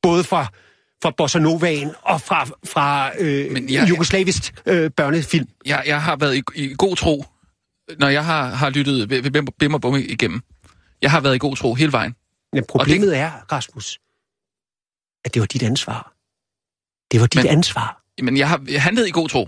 [0.03, 0.47] både fra,
[1.03, 5.49] fra Bossa Novaen og fra, fra øh, Men jeg- jugoslavisk øh, børnefilm.
[5.67, 7.25] Jeg, jeg har været i, i god tro,
[7.99, 9.09] når jeg har, har lyttet
[9.59, 10.43] Bim, og Bum igennem.
[11.03, 12.17] Jeg har været i god tro hele vejen.
[12.53, 13.19] Men problemet det...
[13.19, 13.99] er, Rasmus,
[15.25, 16.15] at det var dit ansvar.
[17.13, 18.03] Det var dit Men- ansvar.
[18.23, 19.45] Men jeg har jeg handlet i god tro.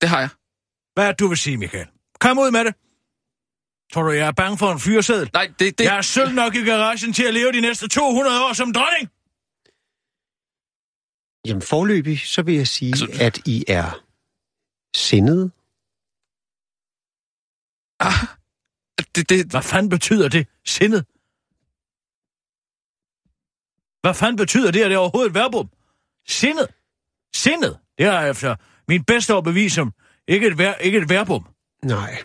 [0.00, 0.28] Det har jeg.
[0.94, 1.86] Hvad er det, du vil sige, Michael?
[2.20, 2.74] Kom ud med det.
[3.92, 5.30] Tror du, jeg er bange for en fyreseddel?
[5.32, 5.78] Nej, det...
[5.78, 8.72] det Jeg er sølv nok i garagen til at leve de næste 200 år som
[8.72, 9.08] dronning.
[11.46, 13.24] Jamen forløbig, så vil jeg sige, Altså- altså...
[13.24, 14.04] at I er
[14.96, 15.50] sindede.
[18.00, 18.12] Ah,
[19.14, 20.46] det, det, Hvad fanden betyder det?
[20.66, 21.04] Sindet?
[24.02, 25.68] Hvad fanden betyder det, at det er overhovedet et verbum?
[26.28, 26.66] Sindet?
[27.34, 27.78] Sindet?
[27.98, 28.56] Det er efter
[28.88, 29.92] min bedste overbevisning
[30.28, 31.46] ikke et, ver- ikke et verbum.
[31.84, 32.22] Nej,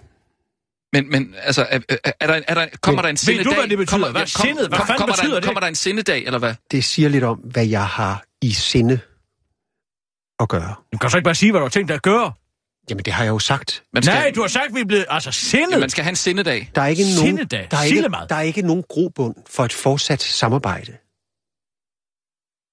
[0.93, 3.45] men, men altså, er, er, er der, er der, kommer Men der en ved sindedag?
[3.51, 3.91] du, hvad det betyder?
[3.97, 4.67] Kommer, Hvad er kom- sindet?
[4.67, 5.47] Hvad kom- fanden kommer der, betyder en- det?
[5.47, 6.55] Kommer der en sindedag, eller hvad?
[6.71, 8.99] det siger lidt om, hvad jeg har i sinde
[10.39, 10.75] at gøre.
[10.93, 12.33] Du kan så ikke bare sige, hvad du har tænkt dig at gøre.
[12.89, 13.83] Jamen, det har jeg jo sagt.
[13.93, 15.05] Man skal, Nej, du har sagt, at vi er blevet...
[15.09, 15.71] Altså, sindet!
[15.71, 16.71] ja, man skal have en sindedag.
[16.75, 17.67] Der er ikke nogen, Sindedag.
[17.71, 20.91] der er ikke, der er ikke nogen grobund for et fortsat samarbejde.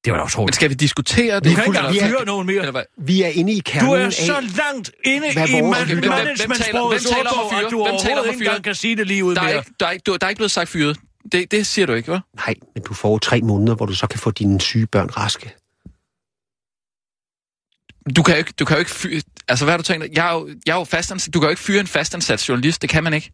[0.04, 0.54] Det var da Men utroligt.
[0.54, 1.44] skal vi diskutere det?
[1.44, 2.58] Du kan ikke engang fyre nogen mere.
[2.58, 2.82] Eller hvad?
[2.98, 7.84] Vi er inde i kernen Du er så langt inde i management-sprogets ordbog, at du
[7.84, 9.56] Hvem taler om overhovedet ikke engang kan sige det lige ud Der er, mere.
[9.56, 10.96] ikke, der, er ikke, du, der er ikke blevet sagt fyret.
[11.32, 12.20] Det, det siger du ikke, hva'?
[12.46, 15.54] Nej, men du får tre måneder, hvor du så kan få dine syge børn raske.
[18.16, 19.22] Du kan jo ikke, du kan jo ikke fyre...
[19.48, 20.16] Altså, hvad har du tænkt?
[20.16, 21.34] Jeg er jo, jeg er jo fastansat.
[21.34, 22.82] Du kan jo ikke fyre en fastansat journalist.
[22.82, 23.32] Det kan man ikke.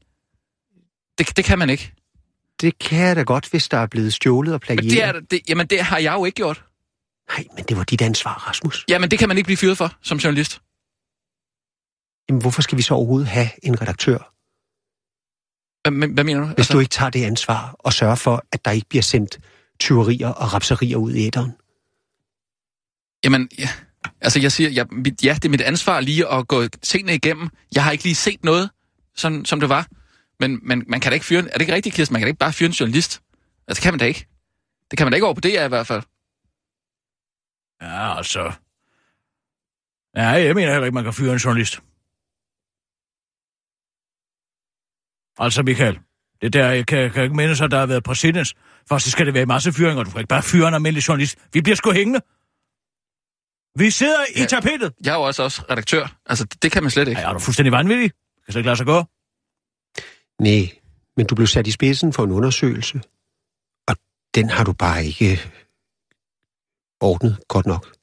[1.18, 1.92] Det, det kan man ikke.
[2.61, 5.14] Det kan jeg da godt, hvis der er blevet stjålet og Men plagieret.
[5.14, 6.64] det, er, det, jamen, det har jeg jo ikke gjort.
[7.29, 8.85] Nej, men det var dit ansvar, Rasmus.
[8.88, 10.61] Jamen, det kan man ikke blive fyret for som journalist.
[12.29, 14.18] Jamen, hvorfor skal vi så overhovedet have en redaktør,
[15.83, 16.46] Hvad, hvad- hvad mener du?
[16.46, 16.72] hvis altså...
[16.72, 19.38] du ikke tager det ansvar og sørger for, at der ikke bliver sendt
[19.81, 21.50] tyverier og rapserier ud i æderen?
[23.24, 23.68] Jamen, ja.
[24.21, 27.49] Altså, jeg siger, jeg, mit, ja, det er mit ansvar lige at gå tingene igennem.
[27.75, 28.71] Jeg har ikke lige set noget,
[29.16, 29.87] sådan, som det var.
[30.40, 31.38] Men man, man kan da ikke fyre...
[31.38, 32.12] Er det ikke rigtigt, Kirsten?
[32.12, 33.23] Man kan da ikke bare fyre en journalist.
[33.69, 34.27] Altså, det kan man da ikke.
[34.90, 36.03] Det kan man da ikke over på DR i hvert fald.
[37.83, 38.53] Ja, altså...
[40.16, 41.81] Ja, jeg mener heller ikke, man kan fyre en journalist.
[45.38, 45.99] Altså, Michael,
[46.42, 48.55] det der, jeg kan, kan ikke minde sig, at der har været præsidens.
[48.88, 51.38] Først så skal det være masse fyringer, du kan ikke bare fyre en almindelig journalist.
[51.53, 52.21] Vi bliver sgu hængende.
[53.78, 54.44] Vi sidder ja.
[54.44, 54.94] i tapetet.
[55.04, 56.18] Jeg er jo også, også redaktør.
[56.26, 57.20] Altså, det, det kan man slet ikke.
[57.20, 58.10] Ej, er du fuldstændig vanvittig?
[58.44, 59.04] Kan så ikke lade sig gå?
[60.40, 60.78] Nej,
[61.16, 63.00] men du blev sat i spidsen for en undersøgelse,
[63.88, 63.96] og
[64.34, 65.40] den har du bare ikke
[67.00, 67.96] ordnet godt nok.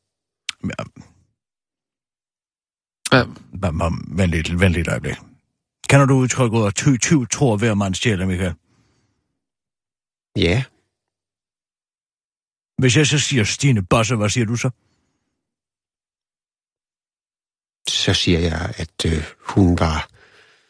[0.64, 0.84] Ja,
[3.14, 3.24] Ja.
[4.08, 5.16] Vent lidt, vent lidt øjeblik.
[5.90, 8.54] Kender du udtrykket, at ty, ty tror hver mand stjæler, Michael?
[10.38, 10.64] Ja,
[12.78, 14.70] Hvis jeg så siger Stine Bosse, hvad siger du så?
[17.90, 20.08] Så siger jeg, at øh, hun var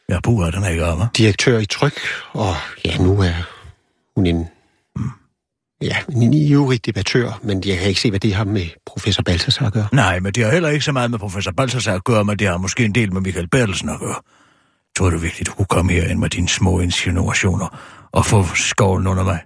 [0.10, 2.00] Ja, puha, den er ikke om, direktør i Tryk,
[2.32, 3.34] og ja, nu er
[4.16, 4.48] hun en,
[5.82, 9.66] ja, en ivrig debattør, men jeg kan ikke se, hvad det har med professor Balthasar
[9.66, 9.88] at gøre.
[9.92, 12.48] Nej, men det har heller ikke så meget med professor Balthasar at gøre, men det
[12.48, 14.16] har måske en del med Michael Bertelsen at gøre.
[14.98, 17.80] Tror du virkelig, du kunne komme herind med dine små insinuationer
[18.12, 19.40] og få skovlen under mig?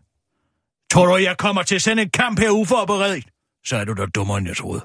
[0.91, 3.25] Tror du, jeg kommer til at sende en kamp her uforberedt?
[3.65, 4.81] Så er du da dummere, end jeg troede.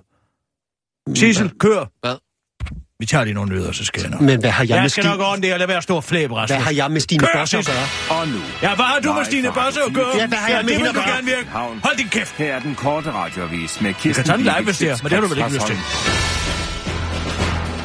[1.15, 1.85] Sissel, kør.
[2.01, 2.17] Hvad?
[3.03, 4.21] Vi tager lige nogle nyheder, så skal jeg nok.
[4.21, 6.01] Men hvad har jeg, Jeg med, skal Stine, nok ordne det, og lad være stor
[6.01, 6.51] flæb, Rasmus.
[6.57, 8.19] hvad har jeg med Stine Bosse at gøre?
[8.19, 10.17] Og nu, Ja, hvad har du med Live Stine Bosse at gøre?
[10.17, 11.15] Ja, hvad har jeg med det hende vil at gøre?
[11.15, 11.49] gerne virke.
[11.83, 12.35] Hold din kæft.
[12.37, 15.13] her er den korte radiovis med Kirsten tage den live, hvis det er, men det
[15.13, 15.77] har du vel ikke lyst til.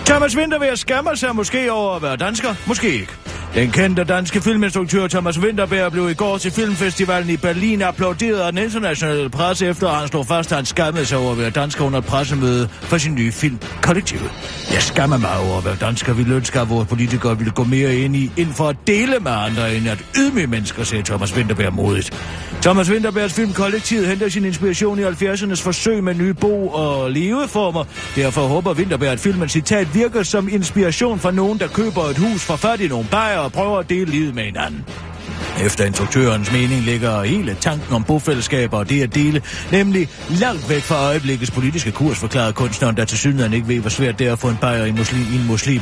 [0.06, 3.14] Thomas Winterberg skammer sig måske over at være dansker, måske ikke.
[3.58, 8.52] Den kendte danske filminstruktør Thomas Winterberg blev i går til filmfestivalen i Berlin applauderet af
[8.52, 11.50] den internationale presse efter at han slog fast, at han skammede sig over at være
[11.50, 14.32] dansker under et pressemøde for sin nye film Kollektivet.
[14.72, 16.14] Jeg skammer mig over at være dansker.
[16.14, 19.32] Vi ønsker, at vores politikere ville gå mere ind i, ind for at dele med
[19.32, 22.14] andre, end at ydmyge mennesker, sagde Thomas Winterberg modigt.
[22.62, 27.84] Thomas Winterbergs film Kollektivet henter sin inspiration i 70'ernes forsøg med nye bo- og leveformer.
[28.16, 32.42] Derfor håber Winterberg, at filmen citat virker som inspiration for nogen, der køber et hus,
[32.42, 34.86] for fat i nogle bajer og prøver at dele livet med hinanden.
[35.64, 40.82] Efter instruktørens mening ligger hele tanken om bofællesskaber og det at dele, nemlig langt væk
[40.82, 44.34] fra øjeblikkets politiske kurs, forklarede kunstneren, der til synligheden ikke ved, hvor svært det er
[44.34, 45.82] at få en bajer i, muslim, i en muslim.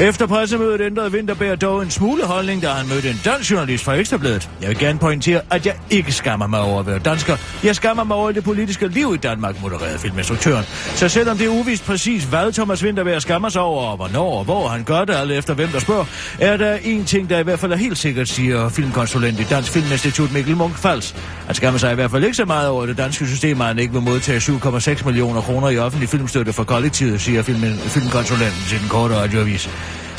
[0.00, 3.94] Efter pressemødet ændrede Winterberg dog en smule holdning, da han mødte en dansk journalist fra
[3.94, 4.50] Ekstrabladet.
[4.60, 7.36] Jeg vil gerne pointere, at jeg ikke skammer mig over at være dansker.
[7.64, 10.64] Jeg skammer mig over det politiske liv i Danmark, modererede filminstruktøren.
[10.94, 14.44] Så selvom det er uvist præcis, hvad Thomas Winterberg skammer sig over, og hvornår og
[14.44, 16.04] hvor han gør det, alt efter hvem der spørger,
[16.38, 19.72] er der en ting, der i hvert fald er helt sikkert, siger filmkonsulent i Dansk
[19.72, 21.16] Filminstitut Mikkel Munk Fals.
[21.46, 23.78] Han skammer sig i hvert fald ikke så meget over det danske system, at han
[23.78, 28.80] ikke vil modtage 7,6 millioner kroner i offentlig filmstøtte for kollektivet, siger film, filmkonsulenten til
[28.80, 29.68] den korte radioavis.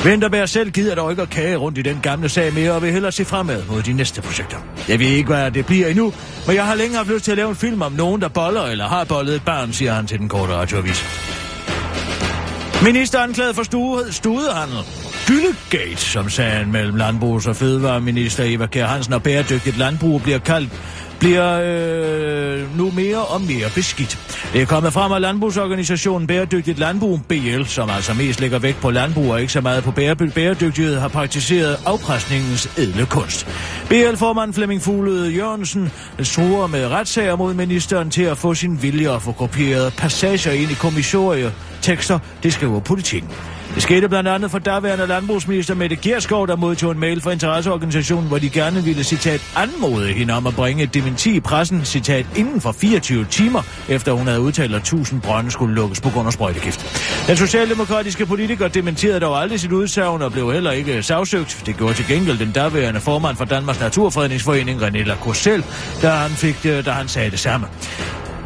[0.04, 2.92] Vinterberg selv gider dog ikke at kage rundt i den gamle sag mere, og vil
[2.92, 4.58] hellere se fremad mod de næste projekter.
[4.88, 6.14] Jeg ved ikke, hvad det bliver endnu,
[6.48, 8.64] men jeg har længe haft lyst til at lave en film om nogen, der boller
[8.64, 11.06] eller har bollet et barn, siger han til den korte radioavis.
[12.84, 15.05] Minister anklaget for stue, studehandel.
[15.28, 20.70] Gyllegate, som sagen mellem landbrugs- og fødevareminister Eva Kjær Hansen og bæredygtigt landbrug bliver kaldt,
[21.20, 24.20] bliver øh, nu mere og mere beskidt.
[24.54, 28.92] Det er kommet frem af landbrugsorganisationen Bæredygtigt Landbrug, BL, som altså mest lægger vægt på
[28.92, 33.48] landbrug og ikke så meget på bære- bæredygtighed, har praktiseret afpresningens edle kunst.
[33.90, 35.92] BL-formand Flemming Fuglede Jørgensen
[36.24, 40.72] truer med retssager mod ministeren til at få sin vilje og få kopieret passager ind
[40.72, 43.30] i kommissorier tekster, det skriver politikken.
[43.76, 48.28] Det skete blandt andet for daværende landbrugsminister Mette Gierskov, der modtog en mail fra interesseorganisationen,
[48.28, 52.26] hvor de gerne ville, citat, anmode hende om at bringe et dementi i pressen, citat,
[52.36, 56.28] inden for 24 timer, efter hun havde udtalt, at 1000 brønde skulle lukkes på grund
[56.28, 56.86] af sprøjtegift.
[57.28, 61.64] Den socialdemokratiske politiker dementerede dog aldrig sit udsagn og blev heller ikke sagsøgt.
[61.66, 65.64] Det gjorde til gengæld den daværende formand for Danmarks Naturfredningsforening, René Lacorsel,
[66.02, 67.68] da han, fik da han sagde det samme.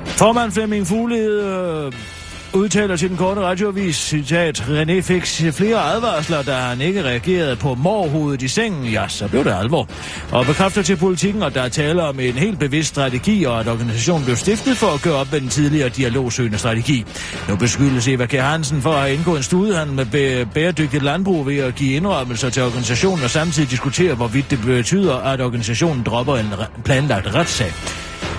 [0.05, 1.43] Formand Flemming Fuglede
[1.85, 2.18] øh,
[2.53, 7.75] udtaler til den korte radioavis, citat, René fik flere advarsler, da han ikke reagerede på
[7.75, 8.85] morhovedet i sengen.
[8.85, 9.89] Ja, så blev det alvor.
[10.31, 13.67] Og bekræfter til politikken, at der er tale om en helt bevidst strategi, og at
[13.67, 17.05] organisationen blev stiftet for at gøre op med den tidligere dialogsøgende strategi.
[17.49, 18.33] Nu beskyldes Eva K.
[18.33, 22.63] Hansen for at have indgået en studiehandel med bæredygtigt landbrug ved at give indrømmelser til
[22.63, 26.47] organisationen og samtidig diskutere, hvorvidt det betyder, at organisationen dropper en
[26.83, 27.71] planlagt retssag.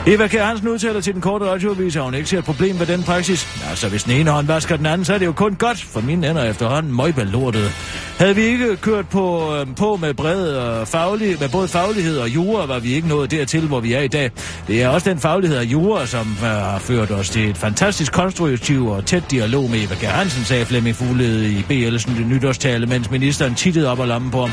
[0.07, 2.87] Eva Kjær Hansen udtaler til den korte radioavis, at hun ikke ser et problem med
[2.87, 3.49] den praksis.
[3.71, 6.01] Altså, hvis den ene hånd vasker den anden, så er det jo kun godt, for
[6.01, 7.71] mine ender efterhånden møgballortet.
[8.19, 12.29] Havde vi ikke kørt på, øh, på med, bred og faglig, med både faglighed og
[12.29, 14.31] jura, var vi ikke nået dertil, hvor vi er i dag.
[14.69, 18.13] Det er også den faglighed og jura, som øh, har ført os til et fantastisk
[18.13, 23.11] konstruktiv og tæt dialog med Eva Kjær Hansen, sagde Flemming Fuglede i BL's nytårstale, mens
[23.11, 24.51] ministeren tittede op og lammen på ham.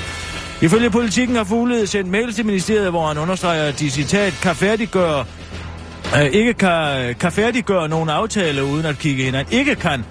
[0.62, 4.56] Ifølge politikken har Fuglede sendt mails til ministeriet, hvor han understreger, at de citat kan
[4.56, 5.26] færdiggøre
[6.18, 9.54] øh, ikke kan, kan færdiggøre nogen aftale uden at kigge hinanden.
[9.54, 10.04] Ikke kan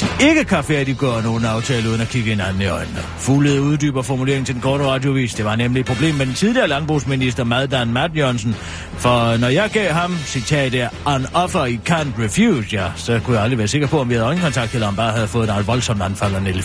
[0.00, 2.98] de ikke kan færdiggøre nogen aftale uden at kigge hinanden i øjnene.
[2.98, 5.34] Fuglede uddyber formuleringen til den korte radiovis.
[5.34, 8.54] Det var nemlig et problem med den tidligere landbrugsminister Maddan Matt Jørgensen.
[8.98, 13.36] For når jeg gav ham, citat er, an offer I can't refuse, ja, så kunne
[13.36, 15.66] jeg aldrig være sikker på, om vi havde øjenkontakt, eller om bare havde fået en
[15.66, 16.62] voldsomt anfald af Nelle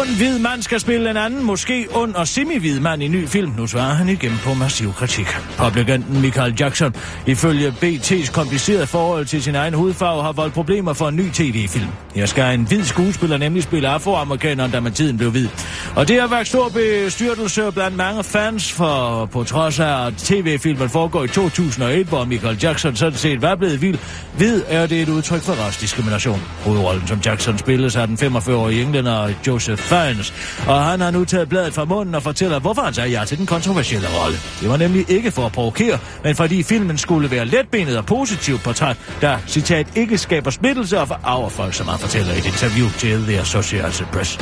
[0.00, 3.52] Ond hvid mand skal spille en anden, måske ond og semi-hvid mand i ny film.
[3.56, 5.26] Nu svarer han igen på massiv kritik.
[5.58, 6.94] Publikanten Michael Jackson,
[7.26, 11.86] ifølge BT's komplicerede forhold til sin egen hudfarve, har voldt problemer for en ny tv-film.
[12.14, 15.48] Her skal en hvid skuespiller nemlig spille afroamerikaneren, da man tiden blev hvid.
[15.96, 20.88] Og det har været stor bestyrtelse blandt mange fans, for på trods af at tv-filmen
[20.88, 23.98] foregår i 2001, hvor Michael Jackson sådan set var blevet vild,
[24.36, 26.42] hvid er det et udtryk for rasdiskrimination.
[26.64, 30.34] Hovedrollen som Jackson spilles af den 45-årige englænder Joseph fans.
[30.66, 33.38] og han har nu taget bladet fra munden og fortæller, hvorfor han sagde ja til
[33.38, 34.36] den kontroversielle rolle.
[34.60, 38.62] Det var nemlig ikke for at provokere, men fordi filmen skulle være letbenet og positivt
[38.62, 42.88] portræt, der, citat, ikke skaber splittelse og forarver folk, som han fortæller i et interview
[42.98, 44.38] til The Associated Press.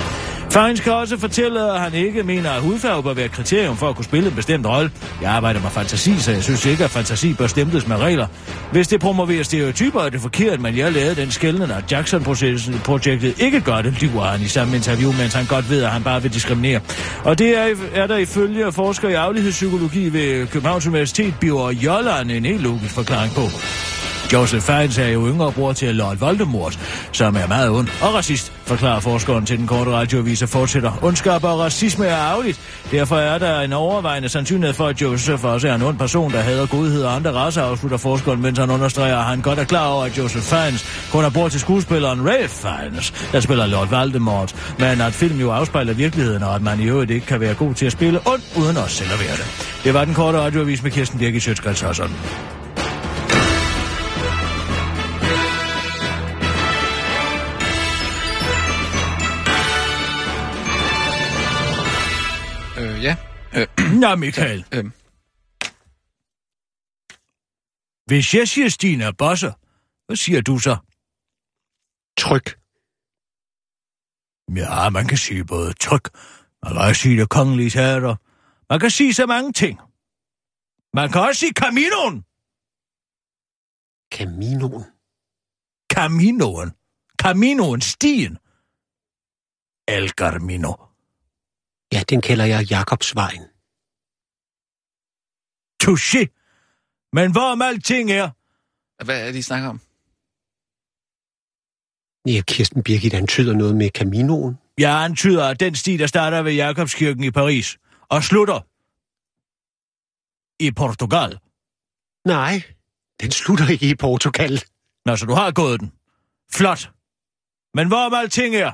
[0.51, 3.89] Fines kan også fortælle, at han ikke mener, at hudfarve bør være et kriterium for
[3.89, 4.91] at kunne spille en bestemt rolle.
[5.23, 8.27] Jeg arbejder med fantasi, så jeg synes ikke, at fantasi bør stemtes med regler.
[8.73, 13.61] Hvis det promoverer stereotyper, er det forkert, men jeg lavede den skældende, at Jackson-projektet ikke
[13.61, 16.33] gør det, lyver han i samme interview, mens han godt ved, at han bare vil
[16.33, 16.81] diskriminere.
[17.25, 22.45] Og det er, er der ifølge forsker i aflighedspsykologi ved Københavns Universitet, Bjørn Jolland, en
[22.45, 23.43] helt logisk forklaring på.
[24.33, 26.79] Joseph Fiennes er jo yngre bror til Lord Voldemort,
[27.13, 30.93] som er meget ond og racist, forklarer forskeren til den korte radioavis og fortsætter.
[31.03, 32.61] Ondskab og racisme er arveligt.
[32.91, 36.41] Derfor er der en overvejende sandsynlighed for, at Joseph også er en ond person, der
[36.41, 39.87] hader godhed og andre racer, afslutter forskeren, mens han understreger, at han godt er klar
[39.87, 44.75] over, at Joseph Fiennes kun er bror til skuespilleren Ralph Fiennes, der spiller Lord Voldemort,
[44.79, 47.75] men at film jo afspejler virkeligheden, og at man i øvrigt ikke kan være god
[47.75, 49.81] til at spille ond, uden også selv at være det.
[49.85, 51.83] Det var den korte radioavis med Kirsten Birgit Sjøtskrets
[63.55, 63.61] Øh.
[63.61, 64.65] Øh, Nå, Michael.
[64.75, 64.85] øh,
[68.07, 69.53] Hvis jeg siger Stina Bosser,
[70.07, 70.77] hvad siger du så?
[72.19, 72.47] Tryk.
[74.57, 76.07] Ja, man kan sige både tryk,
[76.63, 78.17] man kan også sige det kongelige teater.
[78.71, 79.81] Man kan sige så mange ting.
[80.95, 82.25] Man kan også sige Caminoen.
[84.15, 84.85] Caminoen.
[85.93, 86.71] Caminoen.
[87.23, 88.39] Caminoen, stien.
[89.89, 90.73] El Camino.
[91.93, 93.43] Ja, den kalder jeg Jakobsvejen.
[95.83, 96.23] Touché.
[97.13, 98.31] Men hvorom alting er,
[99.05, 99.81] hvad er det, I snakker om?
[102.27, 104.59] Ja, Kirsten Birgit antyder noget med Caminoen.
[104.79, 108.61] jeg antyder, at den sti, der starter ved Jakobskirken i Paris og slutter
[110.63, 111.39] i Portugal.
[112.25, 112.63] Nej,
[113.21, 114.63] den slutter ikke i Portugal.
[115.07, 115.93] Nå, så du har gået den.
[116.53, 116.91] Flot.
[117.75, 118.73] Men hvorom alting er,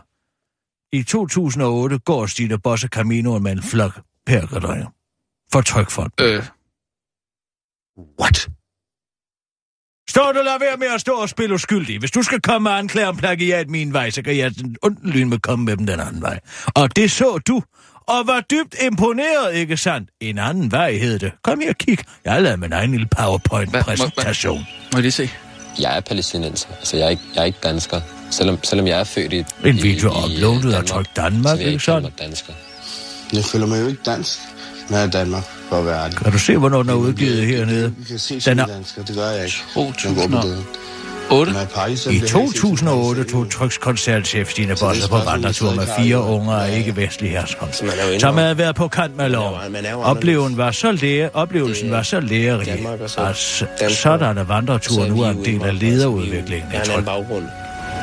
[0.97, 4.87] i 2008 går Stine Bosse Caminoen med en flok perkerdrejer.
[5.53, 6.21] For trykfond.
[6.21, 6.43] Øh,
[8.21, 8.49] What?
[10.09, 11.99] Stå du lad være med at stå og spille uskyldig.
[11.99, 15.11] Hvis du skal komme og anklage om plagiat min vej, så kan jeg den onde
[15.11, 16.41] lyn med komme med dem den anden vej.
[16.75, 17.63] Og det så du,
[18.09, 20.11] og var dybt imponeret, ikke sandt?
[20.21, 21.33] En anden vej hed det.
[21.43, 21.99] Kom her og kig.
[22.25, 24.59] Jeg har lavet min egen lille Hvad- må- PowerPoint-præsentation.
[24.59, 24.65] må
[24.99, 25.31] jeg lige se?
[25.79, 26.69] Jeg er palæstinenser.
[26.79, 28.01] Altså, jeg er ikke, jeg er ikke dansker.
[28.31, 31.63] Selvom, selvom jeg er født i En video i uploadet og Danmark, trykt Danmark, så
[31.63, 32.11] jeg ikke sådan?
[32.23, 32.53] dansker.
[33.33, 34.39] Jeg føler mig jo ikke dansk,
[34.91, 36.17] når jeg er i Danmark, for at være ærlig.
[36.19, 37.95] Kan du se, hvornår den er udgivet hernede?
[37.99, 39.57] Vi kan se Den er- dansker, det gør jeg ikke.
[39.77, 40.57] Jeg
[41.29, 41.45] går 2008.
[41.45, 41.53] på gaden.
[41.53, 43.39] Når jeg er i Paris, så I bliver jeg ikke set som 2008 dansker.
[43.39, 46.77] tog trykskoncertchef Stine Bosse på vandretur med fire ikke unger af ja.
[46.77, 49.77] ikke-vestlig herkomst, er som havde været på kant med loven.
[49.95, 52.87] Oplevelsen var så lære, oplevelsen var så lærerig,
[53.81, 56.73] at sådanne vandreture nu er en del af lederudviklingen.
[56.73, 57.45] Anden baggrund.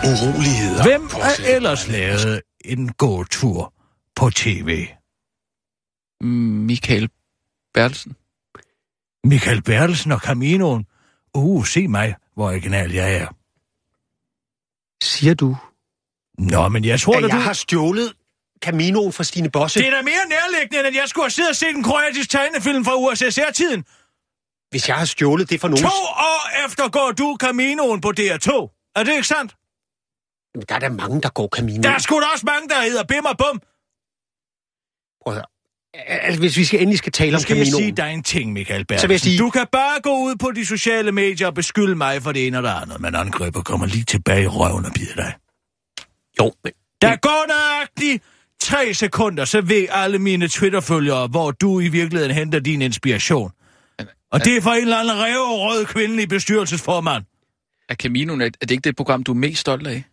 [0.03, 0.83] Uroligheder.
[0.83, 3.73] Hvem har ellers lavet en gåtur
[4.15, 4.87] på tv?
[6.21, 7.09] Michael
[7.73, 8.15] Bertelsen.
[9.23, 10.85] Michael Bertelsen og Caminoen.
[11.35, 13.27] Uh, se mig, hvor original jeg er.
[15.03, 15.57] Siger du,
[16.37, 17.41] Nå, men jeg tror, at at jeg du...
[17.41, 18.13] har stjålet
[18.61, 19.79] Caminoen fra Stine Bosse?
[19.79, 22.29] Det er da mere nærliggende, end at jeg skulle have siddet og set en kroatisk
[22.29, 23.85] tegnefilm fra USSR-tiden.
[24.69, 25.83] Hvis jeg har stjålet det fra nogen...
[25.83, 25.89] To
[26.31, 28.49] år efter går du Caminoen på DR2.
[28.95, 29.55] Er det ikke sandt?
[30.55, 31.81] Jamen, Der er der mange, der går Camino.
[31.83, 33.61] Der er sgu da også mange, der hedder Bim og Bum.
[35.23, 35.45] Prøv at høre.
[36.07, 37.83] Altså, hvis vi skal endelig skal tale om skal jeg Caminoen...
[37.83, 39.01] sige dig en ting, Michael Bertelsen.
[39.01, 41.95] Så vil jeg sige- Du kan bare gå ud på de sociale medier og beskylde
[41.95, 44.91] mig for det ene og det andet, men angriber kommer lige tilbage i røven og
[44.93, 45.33] bider dig.
[46.39, 46.73] Jo, men...
[47.01, 48.23] Der går nøjagtigt
[48.61, 53.51] tre sekunder, så ved alle mine Twitter-følgere, hvor du i virkeligheden henter din inspiration.
[54.31, 57.23] Og det er for en eller anden rød kvindelig bestyrelsesformand.
[57.89, 60.03] Er Caminoen, er det ikke det program, du er mest stolt af?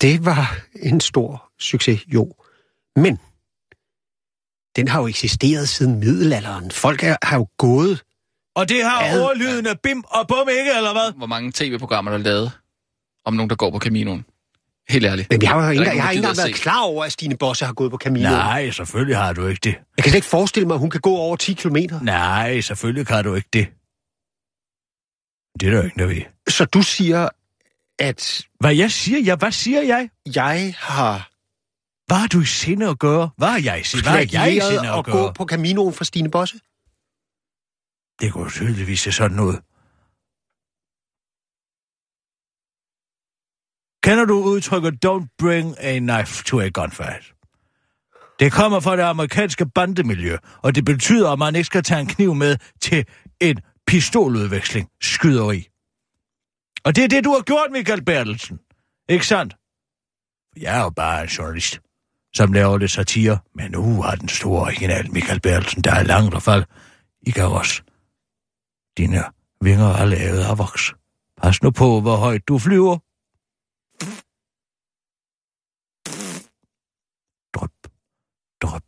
[0.00, 2.32] Det var en stor succes, jo.
[2.96, 3.18] Men
[4.76, 6.70] den har jo eksisteret siden middelalderen.
[6.70, 8.02] Folk er, har jo gået...
[8.56, 11.12] Og det har Ad- overlydende bim og bum ikke, eller hvad?
[11.16, 12.52] Hvor mange tv-programmer der er lavet
[13.24, 14.24] om nogen, der går på Caminoen?
[14.88, 15.30] Helt ærligt.
[15.30, 17.36] Men jeg har jo ikke, er jeg har ikke engang været klar over, at Stine
[17.36, 18.30] Bosse har gået på Camino.
[18.30, 19.74] Nej, selvfølgelig har du ikke det.
[19.96, 22.00] Jeg kan slet ikke forestille mig, at hun kan gå over 10 kilometer.
[22.00, 23.66] Nej, selvfølgelig kan du ikke det.
[25.60, 26.22] Det er der jo ikke, der ved.
[26.48, 27.28] Så du siger,
[27.98, 29.18] at Hvad jeg siger?
[29.20, 30.08] Ja, hvad siger jeg?
[30.34, 31.30] jeg har
[32.06, 33.30] Hvad har du i sinde at gøre?
[33.36, 35.32] Hvad har jeg hvad har jeg i sinde at at gå gøre?
[35.34, 36.58] på Caminoen for Stine Bosse?
[38.20, 39.56] Det jo tydeligvis se sådan ud.
[44.04, 47.34] Kender du udtrykket don't bring a knife to a gunfight?
[48.38, 52.06] Det kommer fra det amerikanske bandemiljø, og det betyder, at man ikke skal tage en
[52.06, 53.06] kniv med til
[53.40, 55.68] en pistoludveksling, skyderi.
[56.84, 58.58] Og det er det, du har gjort, Michael Bertelsen.
[59.08, 59.54] Ikke sandt?
[60.56, 61.80] Jeg er jo bare en journalist,
[62.34, 66.34] som laver lidt satire, men nu har den store original Michael Bertelsen, der er langt
[66.34, 66.64] og fald.
[67.26, 67.82] I kan også.
[68.96, 69.24] Dine
[69.60, 70.94] vinger er lavet af voks.
[71.42, 72.98] Pas nu på, hvor højt du flyver.
[77.54, 77.70] Drøb.
[78.62, 78.82] Drøb.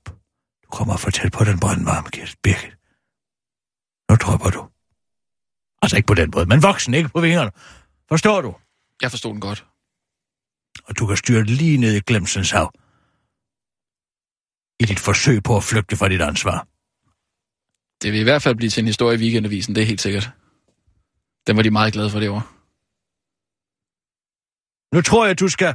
[0.65, 2.77] Du kommer for tæt på den brandvarme, Kirsten Birgit.
[4.11, 4.69] Nu drøber du.
[5.83, 7.51] Altså ikke på den måde, men voksen, ikke på vingerne.
[8.09, 8.55] Forstår du?
[9.03, 9.67] Jeg forstod den godt.
[10.85, 12.73] Og du kan styre lige ned i glemsens hav.
[14.81, 16.66] I dit forsøg på at flygte fra dit ansvar.
[18.03, 20.31] Det vil i hvert fald blive til en historie i weekendavisen, det er helt sikkert.
[21.47, 22.57] Den var de meget glade for det år.
[24.95, 25.74] Nu tror jeg, du skal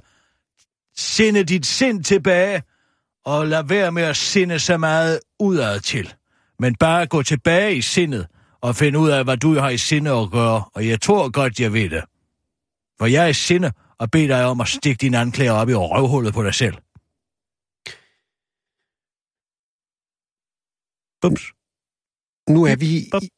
[0.95, 2.63] sende dit sind tilbage,
[3.25, 6.13] og lade være med at sinde så meget udad til.
[6.59, 8.27] Men bare gå tilbage i sindet,
[8.61, 10.63] og finde ud af, hvad du har i sinde at gøre.
[10.73, 12.03] Og jeg tror godt, jeg ved det.
[12.99, 15.73] For jeg er i sinde og beder dig om at stikke dine anklager op i
[15.73, 16.75] røvhullet på dig selv.
[21.21, 21.43] Bums.
[22.49, 22.87] Nu er vi...
[22.97, 23.29] I,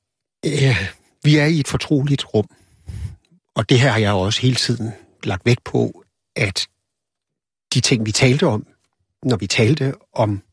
[0.43, 0.75] ja,
[1.23, 2.49] vi er i et fortroligt rum.
[3.55, 4.91] Og det her har jeg også hele tiden
[5.23, 6.03] lagt vægt på,
[6.35, 6.67] at
[7.73, 8.67] de ting, vi talte om,
[9.23, 10.43] når vi talte om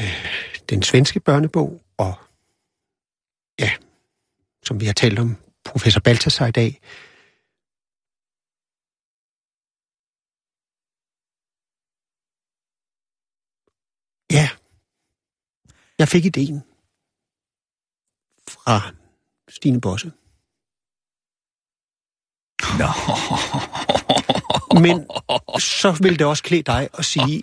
[0.00, 0.26] øh,
[0.70, 2.14] den svenske børnebog, og
[3.58, 3.70] ja,
[4.64, 6.80] som vi har talt om professor Balthasar i dag,
[14.30, 14.48] Ja,
[15.98, 16.62] jeg fik ideen
[18.48, 18.76] fra
[19.48, 20.12] Stine Bosse.
[22.80, 22.88] Nå.
[24.84, 24.96] Men
[25.60, 27.42] så vil det også klæde dig at sige,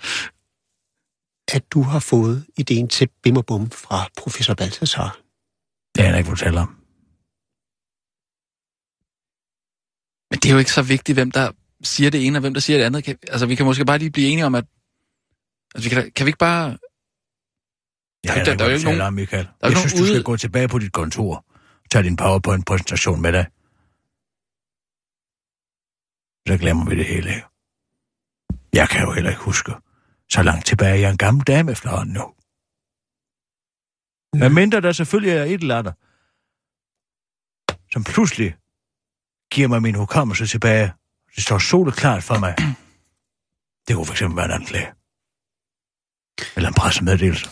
[1.55, 5.19] at du har fået ideen til Bim og Bum fra professor Balthasar.
[5.95, 6.69] Det er jeg ikke fortælle om.
[10.29, 11.51] Men det er jo ikke så vigtigt, hvem der
[11.83, 13.03] siger det ene, og hvem der siger det andet.
[13.03, 14.65] Kan, altså, vi kan måske bare lige blive enige om, at...
[15.75, 16.77] Altså, vi kan, kan vi ikke bare...
[18.23, 19.45] Jeg Der- er der- ikke, der er jo ikke nogen- om, Michael.
[19.45, 21.45] er jo Jeg synes, du skal ude- gå tilbage på dit kontor
[21.83, 23.45] og tage din PowerPoint-præsentation med dig.
[26.47, 27.43] Så glemmer vi det hele.
[28.73, 29.71] Jeg kan jo heller ikke huske.
[30.31, 32.33] Så langt tilbage jeg er en gammel dame efterhånden nu.
[34.39, 35.93] Men mindre der selvfølgelig er et eller andet,
[37.93, 38.55] som pludselig
[39.51, 40.93] giver mig min hukommelse tilbage.
[41.35, 42.55] Det står soleklart for mig.
[43.87, 44.93] Det kunne fx være en anklage.
[46.55, 47.49] Eller en pressemeddelelse.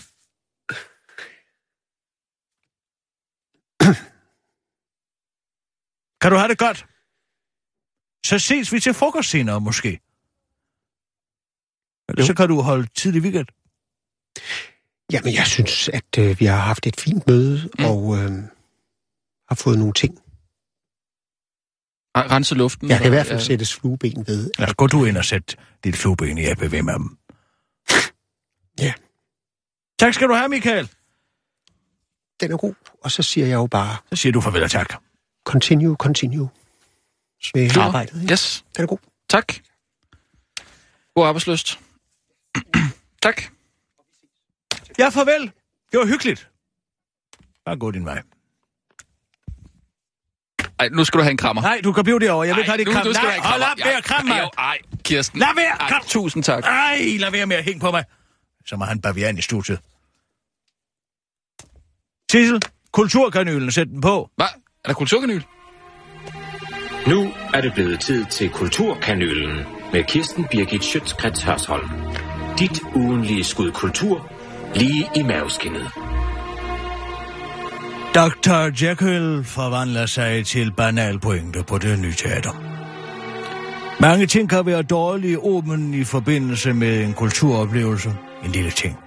[6.22, 6.86] Kan du have det godt?
[8.26, 10.00] Så ses vi til frokost senere, måske.
[12.10, 12.26] Eller Jo.
[12.28, 13.48] så kan du holde tidlig weekend.
[15.12, 17.86] Jamen, jeg synes, at øh, vi har haft et fint møde, mm.
[17.86, 18.32] og øh,
[19.50, 20.14] har fået nogle ting.
[22.18, 22.90] Ren- Rense luften.
[22.90, 23.44] Jeg kan i hvert fald ja.
[23.46, 24.52] sættes flueben ved.
[24.60, 27.18] Lad os gå du ind og sæt dit flueben i APV med dem.
[28.80, 28.94] Ja.
[30.00, 30.90] Tak skal du have, Michael.
[32.40, 32.74] Den er god.
[33.04, 35.04] Og så siger jeg jo bare, Så siger du farvel og tak.
[35.46, 36.50] Continue, continue
[37.56, 37.82] med Super.
[37.86, 38.22] arbejdet.
[38.22, 38.32] Ikke?
[38.34, 38.66] Yes.
[38.76, 38.98] Den er god.
[39.30, 39.54] Tak.
[41.16, 41.80] God arbejdsløst.
[43.24, 43.42] tak.
[45.00, 45.52] Ja, farvel.
[45.92, 46.50] Det var hyggeligt.
[47.66, 48.22] Bare gå din vej.
[50.80, 51.62] Ej, nu skal du have en krammer.
[51.62, 52.48] Nej, du kan blive derovre.
[52.48, 53.06] Jeg vil ikke have dit nu, kram.
[53.08, 53.72] nu skal du Nej, hold krammer.
[53.72, 54.50] op med at kramme mig.
[54.58, 55.40] Ej, Kirsten.
[55.40, 56.02] Lad være, Ej, kram.
[56.08, 56.64] Tusind tak.
[56.64, 58.04] Ej, lad være med at hænge på mig.
[58.66, 59.80] Så må han bavian i studiet.
[62.32, 62.62] Sissel,
[62.92, 64.30] kulturkanylen, sæt den på.
[64.36, 64.48] Hvad?
[64.86, 65.42] Er der kulturkanyl?
[67.08, 71.90] Nu er det blevet tid til Kulturkanylen med Kirsten Birgit Schøtzgrads Hørsholm.
[72.60, 74.32] Dit ugenlige skud kultur
[74.76, 75.92] lige i maveskinnet.
[78.16, 78.86] Dr.
[78.86, 82.52] Jekyll forvandler sig til banalpointer på det nye teater.
[84.02, 88.10] Mange ting kan være dårlige omen i forbindelse med en kulturoplevelse.
[88.46, 88.98] En lille ting,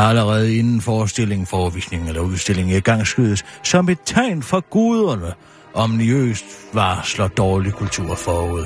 [0.00, 5.32] allerede inden forestilling, forvisning eller udstilling i gang skydes som et tegn for guderne,
[5.74, 8.64] omniøst varsler dårlig kultur forud.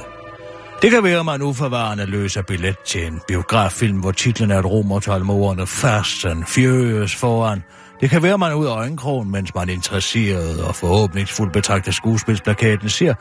[0.82, 4.64] Det kan være, at man uforvarende løser billet til en biograffilm, hvor titlen er et
[4.64, 7.62] romertal med ordene Fast and Furious foran.
[8.00, 11.52] Det kan være, at man er ud af øjenkrogen, mens man er interesseret og forhåbningsfuldt
[11.52, 13.14] betragter skuespilsplakaten, siger,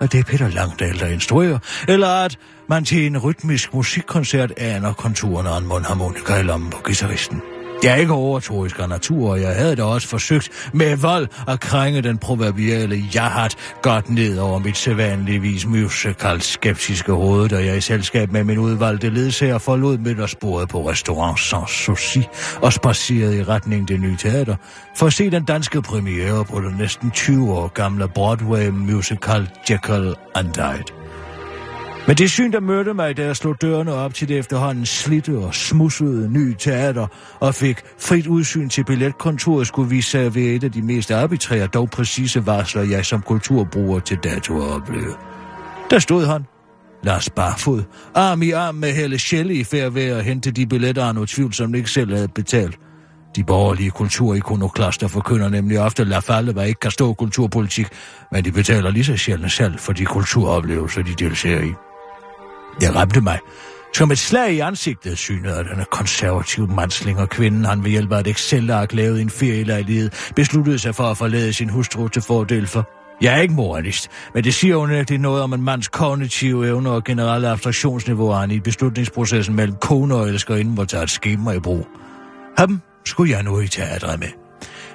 [0.00, 1.58] at det er Peter Langdal, der instruerer,
[1.88, 2.38] eller at
[2.68, 7.42] man til en rytmisk musikkoncert aner konturerne af en mundharmonika i lommen på guitaristen.
[7.82, 11.60] Jeg er ikke overtroisk af natur, og jeg havde da også forsøgt med vold at
[11.60, 17.80] krænge den proverbiale jahat godt ned over mit sædvanligvis musical skeptiske hoved, da jeg i
[17.80, 22.28] selskab med min udvalgte ledsager forlod middagsbordet på restaurant Sans Souci
[22.62, 24.56] og spacerede i retning det nye teater
[24.96, 30.14] for at se den danske premiere på den næsten 20 år gamle Broadway musical Jekyll
[30.34, 31.05] and Hyde.
[32.06, 35.38] Men det syn, der mødte mig, da jeg slog dørene op til det efterhånden slidte
[35.38, 37.06] og smussede nye teater,
[37.40, 41.10] og fik frit udsyn til billetkontoret, skulle vise sig at være et af de mest
[41.10, 45.16] arbitrære, dog præcise varsler, jeg som kulturbruger til dato har oplevet.
[45.90, 46.46] Der stod han,
[47.04, 47.82] Lars Barfod,
[48.14, 51.76] arm i arm med Helle Schelle i færd ved at hente de billetter, han utvivlsomt
[51.76, 52.78] ikke selv havde betalt.
[53.36, 57.86] De borgerlige kulturikonoklaster forkynder nemlig ofte at lade falde, hvad ikke kan stå kulturpolitik,
[58.32, 61.85] men de betaler lige så sjældent selv for de kulturoplevelser, de deltager i.
[62.80, 63.38] Det ramte mig.
[63.94, 68.12] Som et slag i ansigtet synede af denne konservative mandsling og kvinden, han ved hjælp
[68.12, 72.22] af et Excel-ark lavet i en ferielejlighed, besluttede sig for at forlade sin hustru til
[72.22, 72.88] fordel for.
[73.20, 77.04] Jeg er ikke moralist, men det siger unægteligt noget om en mands kognitive evner og
[77.04, 81.86] generelle abstraktionsniveauer i beslutningsprocessen mellem kone og elskerinde, hvor tager et skema i brug.
[82.58, 84.45] Ham skulle jeg nu i teatret med.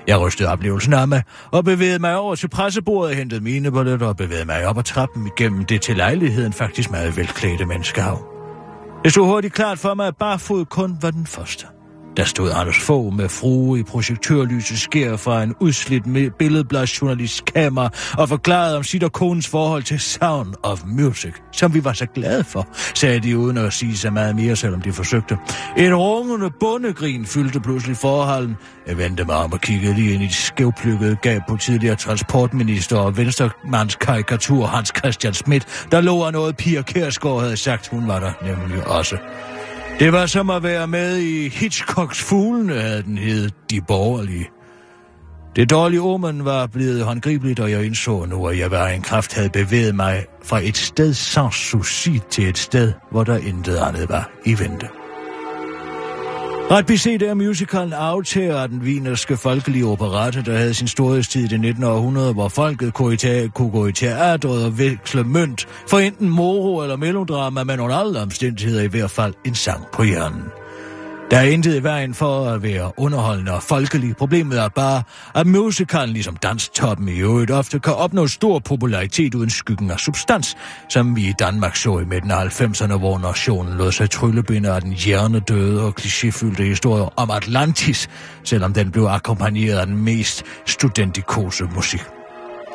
[0.08, 4.18] Jeg rystede oplevelsen af mig og bevægede mig over til pressebordet, hentede mine billetter og
[4.18, 8.26] bevægede mig op ad trappen igennem det til lejligheden faktisk meget velklædte menneskehav.
[9.04, 11.66] Det stod hurtigt klart for mig, at barfod kun var den første.
[12.18, 17.90] Der stod Anders Fogh med frue i projektørlyset skær fra en udslidt med billedbladsjournalists kamera
[18.18, 22.06] og forklarede om sit og konens forhold til Sound of Music, som vi var så
[22.06, 25.38] glade for, sagde de uden at sige så meget mere, selvom de forsøgte.
[25.78, 28.58] Et rungende bundegrin fyldte pludselig forholden.
[28.88, 32.98] Jeg vendte mig om og kiggede lige ind i de skævplykkede gab på tidligere transportminister
[32.98, 38.08] og venstremands karikatur Hans Christian Schmidt, der lå af noget Pia Kærsgaard havde sagt, hun
[38.08, 39.18] var der nemlig også.
[40.00, 44.50] Det var som at være med i Hitchcocks Fuglene, havde den hed De Borgerlige.
[45.56, 49.34] Det dårlige omen var blevet håndgribeligt, og jeg indså nu, at jeg var en kraft
[49.34, 54.10] havde bevæget mig fra et sted sans souci til et sted, hvor der intet andet
[54.10, 55.01] var i vente.
[56.72, 61.48] Ret beset er musicalen aftager af den wienerske folkelige operette, der havde sin storhedstid i
[61.48, 61.84] det 19.
[61.84, 66.82] århundrede, hvor folket kunne, i kunne gå i teatret og veksle mønt for enten moro
[66.82, 70.61] eller melodrama, men under alle omstændigheder i hvert fald en sang på hjernen.
[71.32, 74.16] Der er intet i vejen for at være underholdende og folkelig.
[74.18, 75.04] Problemet er bare,
[75.36, 80.56] at musicalen ligesom danstoppen i øvrigt ofte kan opnå stor popularitet uden skyggen af substans,
[80.90, 84.82] som vi i Danmark så i midten af 90'erne, hvor nationen lod sig tryllebinde af
[84.82, 88.10] den hjernedøde og klichéfyldte historie om Atlantis,
[88.44, 92.02] selvom den blev akkompagneret af den mest studentikose musik.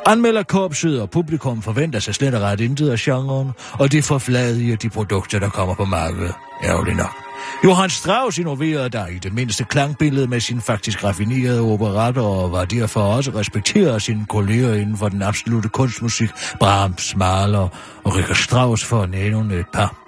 [0.07, 4.89] Anmelderkorpset og publikum forventer sig slet og ret intet af genren, og det forfladiger de
[4.89, 6.35] produkter, der kommer på markedet.
[6.65, 7.26] Ærgerligt nok.
[7.65, 12.65] Johann Strauss innoverede der i det mindste klangbillede med sin faktisk raffinerede operatter og var
[12.65, 16.31] derfor også respekteret af sine kolleger inden for den absolute kunstmusik,
[16.61, 17.69] Brahms, Mahler
[18.05, 20.07] og Richard Strauss for at nævne et par.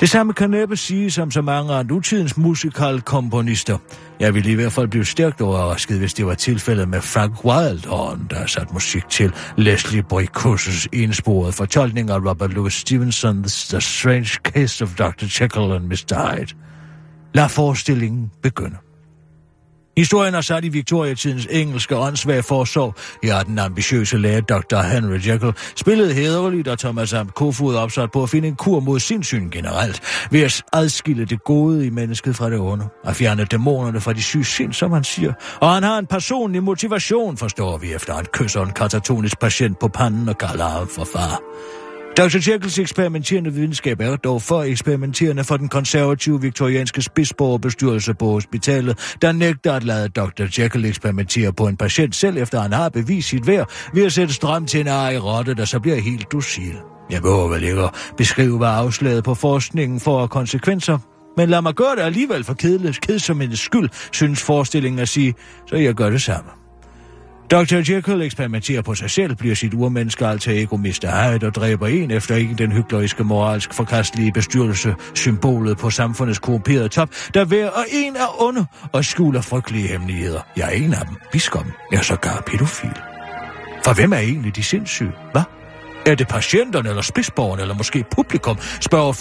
[0.00, 3.78] Det samme kan næppe sige som så mange af nutidens musikalkomponister.
[4.20, 8.26] Jeg ville i hvert fald blive stærkt overrasket, hvis det var tilfældet med Frank Wildhorn,
[8.30, 14.28] der har sat musik til Leslie Bricus' ensporede fortolkning af Robert Louis Stevenson's The Strange
[14.28, 15.40] Case of Dr.
[15.40, 16.36] Jekyll and Mr.
[16.36, 16.67] Hyde.
[17.34, 18.76] Lad forestillingen begynde.
[19.98, 22.94] Historien er sat i Victoriatidens engelske åndssvage forsorg.
[23.24, 24.82] Ja, den ambitiøse læge Dr.
[24.82, 29.00] Henry Jekyll spillede hederligt, og Thomas Amt Kofod opsat på at finde en kur mod
[29.00, 34.00] sindsyn generelt, ved at adskille det gode i mennesket fra det onde, og fjerne dæmonerne
[34.00, 35.32] fra de syge sind, som han siger.
[35.60, 39.88] Og han har en personlig motivation, forstår vi, efter han kysser en katatonisk patient på
[39.88, 41.40] panden og kalder ham for far.
[42.18, 42.50] Dr.
[42.50, 49.32] Jekylls eksperimenterende videnskab er dog for eksperimenterende for den konservative viktorianske spidsborgerbestyrelse på hospitalet, der
[49.32, 50.42] nægter at lade Dr.
[50.58, 54.34] Jekyll eksperimentere på en patient, selv efter han har bevist sit værd ved at sætte
[54.34, 56.76] strøm til en i rotte, der så bliver helt docil.
[57.10, 60.98] Jeg behøver vel ikke at beskrive, hvad afslaget på forskningen får af konsekvenser,
[61.36, 65.34] men lad mig gøre det alligevel for kedeligt, kedsomhedens skyld, synes forestillingen at sige,
[65.66, 66.57] så jeg gør det samme.
[67.50, 67.92] Dr.
[67.92, 71.32] Jekyll eksperimenterer på sig selv, bliver sit urmenneske alter ego Mr.
[71.32, 76.88] Hyde og dræber en efter ikke den hykleriske moralsk forkastelige bestyrelse, symbolet på samfundets korrumperede
[76.88, 80.40] top, der hver og en er onde og skjuler frygtelige hemmeligheder.
[80.56, 82.98] Jeg er en af dem, biskoppen, jeg er sågar pædofil.
[83.84, 85.57] For hvem er egentlig de sindssyge, hvad?
[86.08, 89.12] Er det patienterne eller spidsborgerne eller måske publikum, spørger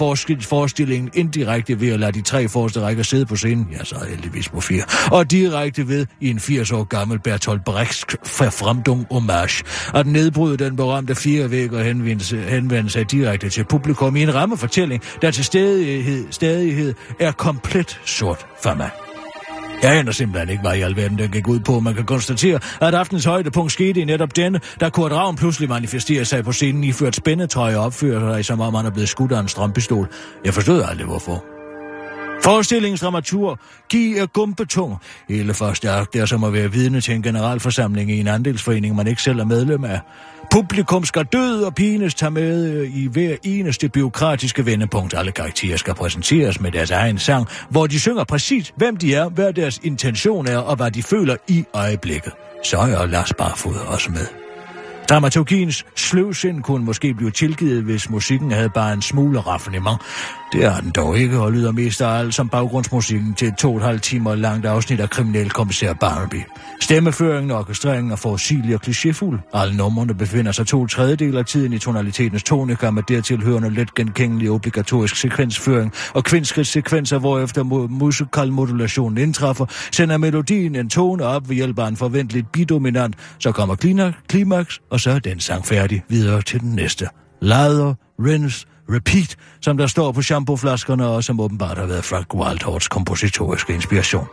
[0.42, 4.50] forestillingen indirekte ved at lade de tre forreste rækker sidde på scenen, ja så heldigvis
[4.50, 9.64] på fire, og direkte ved i en 80 år gammel Bertolt Brecht fremdung homage,
[9.94, 14.36] at nedbryde den berømte fire væg og henvende, henvende sig direkte til publikum i en
[14.36, 19.07] rammefortælling, der til stadighed, stadighed er komplet sort for mig.
[19.82, 21.80] Jeg aner simpelthen ikke, hvad i alverden den gik ud på.
[21.80, 26.24] Man kan konstatere, at aftens højdepunkt skete i netop denne, da Kurt Ravn pludselig manifesterer
[26.24, 29.32] sig på scenen i ført spændetøj og opfører sig, som om han er blevet skudt
[29.32, 30.08] af en strømpistol.
[30.46, 31.57] Jeg forstod aldrig, hvorfor.
[32.48, 34.96] Forestillingens dramatur giver gumpetung.
[35.30, 39.08] Hele for stærkt er som at være vidne til en generalforsamling i en andelsforening, man
[39.08, 40.00] ikke selv er medlem af.
[40.52, 45.14] Publikum skal død og pines tage med øh, i hver eneste byråkratiske vendepunkt.
[45.14, 49.30] Alle karakterer skal præsenteres med deres egen sang, hvor de synger præcis, hvem de er,
[49.30, 52.34] hvad deres intention er og hvad de føler i øjeblikket.
[52.64, 54.47] Så er Lars Barfod også med.
[55.10, 60.02] Dramaturgiens sløvsind kunne måske blive tilgivet, hvis musikken havde bare en smule raffinement.
[60.54, 63.72] Det har den dog ikke, og lyder mest af alt som baggrundsmusikken til et to
[63.72, 66.42] og et halvt timer langt afsnit af kriminalkommissær Barnaby.
[66.82, 69.50] Stemmeføringen og orkestreringen er forudsigelig og klichéfuld.
[69.54, 74.52] Alle numrene befinder sig to tredjedel af tiden i tonalitetens tonika med dertilhørende let genkendelig
[74.52, 81.88] obligatorisk sekvensføring og kvinskridssekvenser, hvorefter musikalmodulationen indtræffer, sender melodien en tone op ved hjælp af
[81.88, 83.76] en forventeligt bidominant, så kommer
[84.28, 87.08] klimaks, og så er den sang færdig videre til den næste.
[87.42, 92.88] Lather, rinse, repeat, som der står på shampooflaskerne, og som åbenbart har været Frank Wildhorts
[92.88, 94.28] kompositoriske inspiration.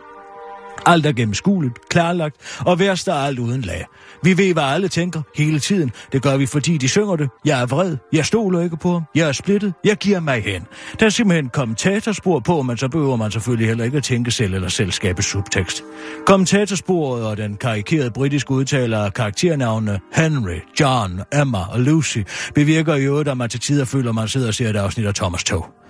[0.85, 3.85] Alt er gennemskueligt, klarlagt, og værst af alt uden lag.
[4.23, 5.91] Vi ved, hvad alle tænker hele tiden.
[6.11, 7.29] Det gør vi, fordi de synger det.
[7.45, 7.97] Jeg er vred.
[8.13, 9.03] Jeg stoler ikke på ham.
[9.15, 9.73] Jeg er splittet.
[9.83, 10.63] Jeg giver mig hen.
[10.99, 14.53] Der er simpelthen kommentatorspor på, men så behøver man selvfølgelig heller ikke at tænke selv
[14.53, 15.83] eller selv skabe subtekst.
[16.25, 22.19] Kommentatorsporet og den karikerede britiske udtaler af karakternavnene Henry, John, Emma og Lucy
[22.55, 25.05] bevirker i øvrigt, at man til tider føler, at man sidder og ser et afsnit
[25.05, 25.84] af Thomas Tog.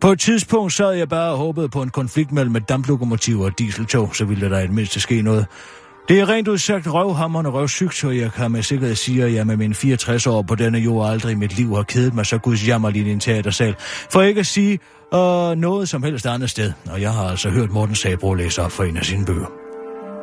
[0.00, 3.46] På et tidspunkt sad jeg bare og håbede på en konflikt mellem et damplokomotiv og
[3.46, 5.46] et dieseltog, så ville der i det mindste ske noget.
[6.08, 9.56] Det er rent udsagt røvhammerne røvsygt, og jeg kan med sikkerhed sige, at jeg med
[9.56, 12.68] mine 64 år på denne jord aldrig i mit liv har kedet mig så guds
[12.68, 13.74] jammerligt i en teatersal.
[14.10, 14.78] For ikke at sige
[15.14, 18.72] øh, noget som helst andet sted, og jeg har altså hørt Morten Sabro læse op
[18.72, 19.46] for en af sine bøger.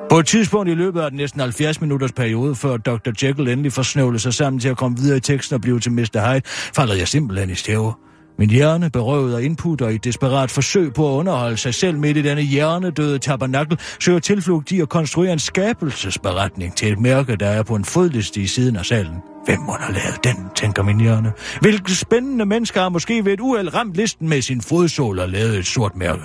[0.10, 3.12] På et tidspunkt i løbet af den næsten 70 minutters periode, før Dr.
[3.24, 6.32] Jekyll endelig forsnøvlede sig sammen til at komme videre i teksten og blive til Mr.
[6.32, 6.42] Hyde,
[6.76, 8.13] falder jeg simpelthen i stæver.
[8.40, 12.00] Min hjerne, berøvet af input og i et desperat forsøg på at underholde sig selv
[12.00, 17.36] midt i denne hjernedøde tabernakel, søger tilflugt i at konstruere en skabelsesberetning til et mærke,
[17.36, 19.16] der er på en fodliste i siden af salen.
[19.46, 21.32] Hvem må have lavet den, tænker min hjerne.
[21.62, 25.58] Hvilke spændende mennesker har måske ved et uheld ramt listen med sin fodsål og lavet
[25.58, 26.22] et sort mærke.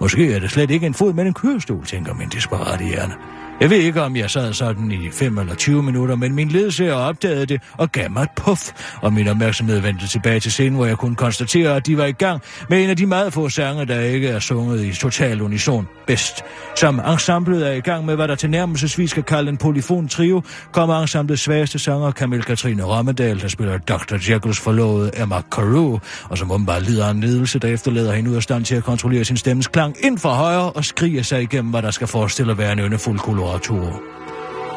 [0.00, 3.14] Måske er det slet ikke en fod, men en kørestol, tænker min desperate hjerne.
[3.60, 6.94] Jeg ved ikke, om jeg sad sådan i 5 eller 20 minutter, men min ledsager
[6.94, 8.70] opdagede det og gav mig et puff,
[9.02, 12.12] og min opmærksomhed vendte tilbage til scenen, hvor jeg kunne konstatere, at de var i
[12.12, 15.88] gang med en af de meget få sange, der ikke er sunget i total unison
[16.06, 16.44] bedst.
[16.76, 20.42] Som ensemblet er i gang med, hvad der tilnærmelsesvis skal kalde en polyfon trio,
[20.72, 24.30] kommer ensemblets svageste sanger Camille Katrine Rommedal, der spiller Dr.
[24.30, 25.98] Jekylls forlovede Emma Carew,
[26.30, 28.84] og som åbenbart lider af en ledelse, der efterlader hende ud af stand til at
[28.84, 32.52] kontrollere sin stemmes klang ind for højre og skriger sig igennem, hvad der skal forestille
[32.52, 33.18] at være en yndefuld
[33.48, 34.02] koloratur.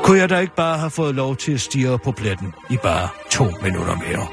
[0.03, 3.09] Kunne jeg da ikke bare have fået lov til at stige på pletten i bare
[3.31, 4.27] to minutter mere?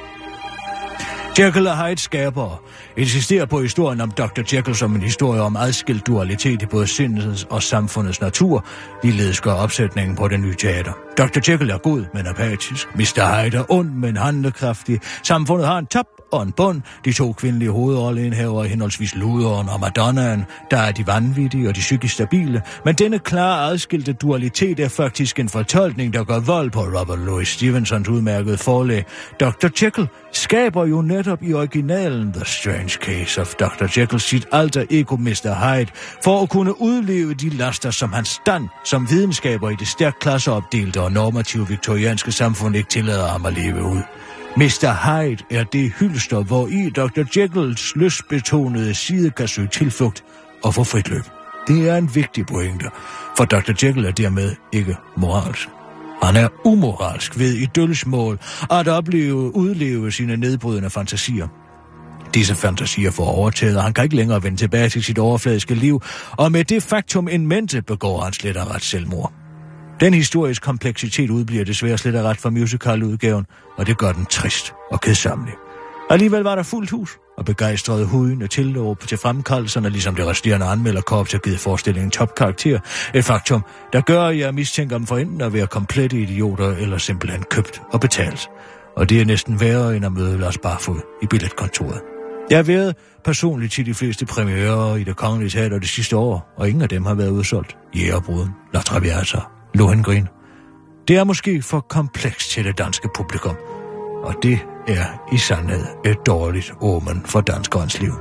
[1.39, 2.63] Jekyll og Hyde skaber
[2.97, 4.43] insisterer på historien om Dr.
[4.55, 8.65] Jekyll som en historie om adskilt dualitet i både sindets og samfundets natur.
[9.03, 10.93] Ligeledes gør opsætningen på den nye teater.
[11.19, 11.51] Dr.
[11.51, 12.89] Jekyll er god, men apatisk.
[12.95, 13.43] Mr.
[13.43, 15.01] Hyde er ond, men handlekraftig.
[15.23, 16.83] Samfundet har en top og en bund.
[17.05, 22.15] De to kvindelige hovedrolleindhavere henholdsvis Luderen og Madonnaen, der er de vanvittige og de psykisk
[22.15, 22.63] stabile.
[22.85, 27.49] Men denne klare adskilte dualitet er faktisk en fortolkning, der gør vold på Robert Louis
[27.49, 29.05] Stevensons udmærkede forlæg.
[29.41, 29.69] Dr.
[29.83, 34.01] Jekyll skaber jo netop i originalen The Strange Case of Dr.
[34.01, 35.55] Jekyll sit alter ego Mr.
[35.55, 35.91] Hyde,
[36.25, 41.01] for at kunne udleve de laster, som hans stand som videnskaber i det stærkt klasseopdelte
[41.01, 44.03] og normative viktorianske samfund ikke tillader ham at leve ud.
[44.59, 44.93] Mr.
[45.07, 47.39] Hyde er det hylster, hvor i Dr.
[47.39, 50.25] Jekylls lystbetonede side kan søge tilflugt
[50.65, 51.23] og få frit løb.
[51.69, 52.85] Det er en vigtig pointe,
[53.37, 53.87] for Dr.
[53.87, 55.69] Jekyll er dermed ikke moralsk.
[56.23, 58.39] Han er umoralsk ved i dølgsmål
[58.71, 61.49] at opleve, udleve sine nedbrydende fantasier.
[62.35, 66.03] Disse fantasier får overtaget, og han kan ikke længere vende tilbage til sit overfladiske liv,
[66.31, 69.38] og med det faktum en mente begår han slet og ret selvmord.
[70.01, 73.47] Den historiske kompleksitet udbliver desværre slet og ret fra musicaludgaven,
[73.77, 75.55] og det gør den trist og kedsamlig.
[76.11, 80.67] Alligevel var der fuldt hus, og begejstrede huden og tillov til fremkaldelserne, ligesom det resterende
[80.67, 82.81] anmelderkorps har givet forestillingen topkarakter.
[83.15, 86.99] Et faktum, der gør, at jeg mistænker dem for enten at være komplette idioter, eller
[86.99, 88.49] simpelthen købt og betalt.
[88.97, 92.01] Og det er næsten værre end at møde Lars Barfod i billetkontoret.
[92.51, 96.55] Jeg har været personligt til de fleste premierer i det kongelige teater det sidste år,
[96.57, 97.77] og ingen af dem har været udsolgt.
[97.97, 99.39] Jægerbruden, La Traviata,
[99.79, 100.29] Lohengrin.
[101.09, 103.57] Det er måske for komplekst til det danske publikum,
[104.23, 104.59] og det
[104.89, 108.13] er i sandhed et dårligt omen for danskernes liv.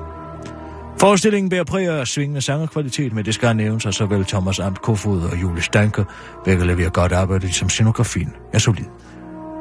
[0.99, 5.22] Forestillingen bærer præg af svingende sangerkvalitet, men det skal nævnes, at såvel Thomas Amt Kofod
[5.22, 6.03] og Julie Stanker
[6.45, 8.86] begge leverer godt arbejde, som scenografien er solid.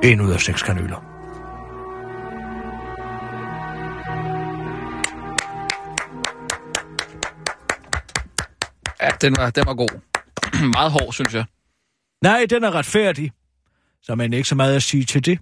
[0.03, 1.05] En ud af seks kanyler.
[9.03, 10.01] Ja, den var, den var god.
[10.76, 11.44] Meget hård, synes jeg.
[12.22, 13.32] Nej, den er retfærdig.
[14.02, 15.38] Så man ikke så meget at sige til det.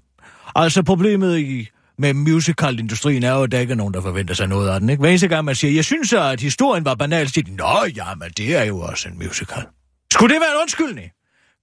[0.54, 1.68] Altså problemet i,
[1.98, 4.90] med musicalindustrien er jo, at der ikke er nogen, der forventer sig noget af den.
[4.90, 5.00] Ikke?
[5.00, 8.14] Hver eneste gang man siger, jeg synes, at historien var banal, siger de, Nå ja,
[8.14, 9.62] men det er jo også en musical.
[10.12, 11.10] Skulle det være en undskyldning?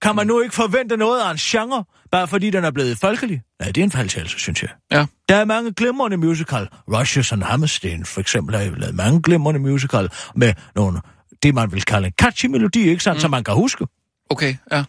[0.02, 3.42] Kan man nu ikke forvente noget af en genre, bare fordi den er blevet folkelig?
[3.60, 4.70] Nej, det er en faldtagelse, synes jeg.
[4.92, 5.06] Ja.
[5.28, 6.68] Der er mange glimrende musical.
[6.88, 11.00] Rushes and Hammerstein, for eksempel, har lavet mange glimrende musical med nogle,
[11.42, 13.20] det man vil kalde en catchy melodi, ikke sandt, mm.
[13.20, 13.86] som man kan huske.
[14.30, 14.84] Okay, ja.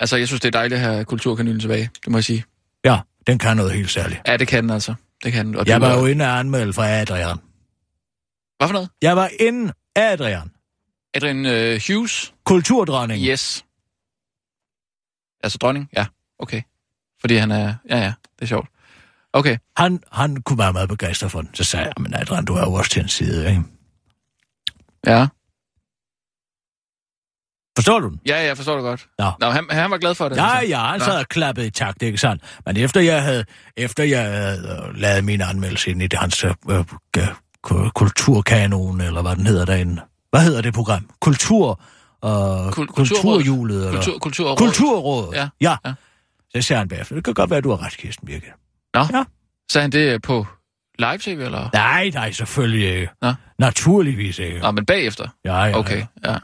[0.00, 2.44] Altså, jeg synes, det er dejligt at have kulturkanylen tilbage, det må jeg sige.
[2.84, 4.20] Ja, den kan noget helt særligt.
[4.26, 4.94] Ja, det kan den altså.
[5.24, 5.56] Det kan den.
[5.56, 7.38] Og Jeg var jo inde og anmelde fra Adrian.
[8.58, 8.88] Hvad for noget?
[9.02, 10.50] Jeg var inde Adrian.
[11.14, 12.34] Adrian øh, Hughes?
[12.44, 13.24] Kulturdronning.
[13.24, 13.64] Yes.
[15.42, 15.88] Altså dronning?
[15.96, 16.06] Ja,
[16.38, 16.62] okay.
[17.20, 17.74] Fordi han er...
[17.88, 18.68] Ja, ja, det er sjovt.
[19.32, 19.58] Okay.
[19.76, 21.50] Han, han kunne være meget begejstret for den.
[21.54, 23.62] Så sagde jeg, men Adrian, du er jo også til en side, ikke?
[25.06, 25.26] Ja.
[27.76, 28.20] Forstår du den?
[28.26, 29.06] Ja, jeg forstår det godt.
[29.18, 29.30] Nå.
[29.40, 30.36] Nå han, han var glad for det.
[30.36, 30.68] Ja, altså.
[30.68, 31.04] ja, han Nå.
[31.04, 32.42] sad og klappede i takt, ikke sandt?
[32.66, 33.44] Men efter jeg havde,
[33.76, 36.54] efter jeg havde øh, lavet min anmeldelse ind i det, hans øh,
[37.18, 37.26] øh,
[37.62, 40.02] ku- kulturkanon, eller hvad den hedder derinde.
[40.30, 41.10] Hvad hedder det program?
[41.20, 41.80] Kultur...
[42.24, 42.30] Øh,
[42.68, 43.92] Kul- kulturhjulet, eller?
[43.92, 44.58] Kultur, kulturrådet.
[44.58, 45.36] Kulturrådet.
[45.36, 45.48] Ja.
[45.60, 45.76] ja.
[45.86, 45.94] Ja.
[46.56, 48.52] Så siger han bagefter, det kan godt være, at du har ret, Kirsten Birke.
[48.94, 49.24] Nå, Ja.
[49.72, 50.46] sagde han det på
[50.98, 51.68] live-tv, eller?
[51.72, 53.08] Nej, nej, selvfølgelig ikke.
[53.22, 53.32] Nå.
[53.58, 54.58] Naturligvis ikke.
[54.60, 55.28] Nå, men bagefter?
[55.44, 56.32] Ja, ja, Okay, ja.
[56.32, 56.38] ja.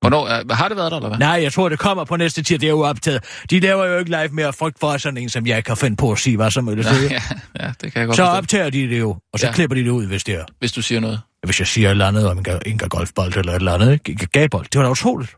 [0.00, 0.26] Hvornår?
[0.28, 1.18] er- Har det været der, eller hvad?
[1.18, 2.58] Nej, jeg tror, det kommer på næste tid.
[2.58, 3.24] Det er jo optaget.
[3.50, 6.12] De laver jo ikke live mere frygt for sådan en, som jeg kan finde på
[6.12, 6.90] at sige, hvad som helst.
[7.02, 7.14] Ikke?
[7.14, 7.22] ja,
[7.66, 8.36] ja, det kan jeg godt Så forstå.
[8.38, 9.50] optager de det jo, og så Ja.
[9.50, 9.54] ja.
[9.54, 10.44] klipper de det ud, hvis det er.
[10.58, 11.20] Hvis du siger noget.
[11.44, 14.10] Hvis jeg siger et eller andet om en Inga Golfbold eller et eller andet, ikke?
[14.12, 14.64] Inga Gabold.
[14.72, 15.36] Det var da utroligt.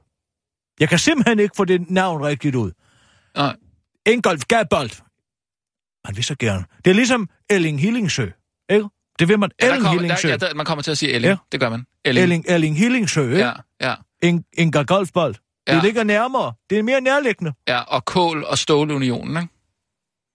[0.80, 2.70] Jeg kan simpelthen ikke få det navn rigtigt ud.
[3.36, 3.56] Nej.
[4.06, 4.90] Ingolf Gabold.
[6.06, 6.64] Man vil så gerne.
[6.84, 8.26] Det er ligesom Elling Hillingsø,
[8.70, 8.88] ikke?
[9.18, 9.50] Det vil man.
[9.62, 10.28] Ja, Elling kommer, Hillingsø.
[10.28, 11.30] der, ja, der, man kommer til at sige Elling.
[11.30, 11.36] Ja.
[11.52, 11.84] Det gør man.
[12.04, 12.22] Elling.
[12.22, 13.38] Elling, Elling Hillingsø, ikke?
[13.38, 15.34] Ja, ja, In, Inga Golfbold.
[15.34, 15.80] Det Ja.
[15.82, 16.52] ligger nærmere.
[16.70, 17.52] Det er mere nærliggende.
[17.68, 17.80] ja.
[17.80, 19.48] Og Kål og Stålunionen, ikke?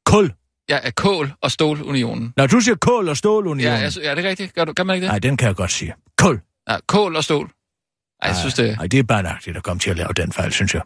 [0.06, 0.34] Kul.
[0.70, 2.34] Ja, ja, Kål og Stålunionen.
[2.38, 3.60] Når du siger kål og stålunion.
[3.74, 4.54] Ja, altså, ja, det er rigtigt.
[4.54, 5.12] Gør, du, gør man ikke det?
[5.12, 5.94] Nej, den kan jeg godt sige.
[6.18, 6.42] Kul.
[6.70, 7.52] Ja, Kål og Stål.
[8.22, 8.78] Ej, jeg synes det...
[8.80, 10.82] Ej, det er barnagtigt at komme til at lave den fejl, synes jeg.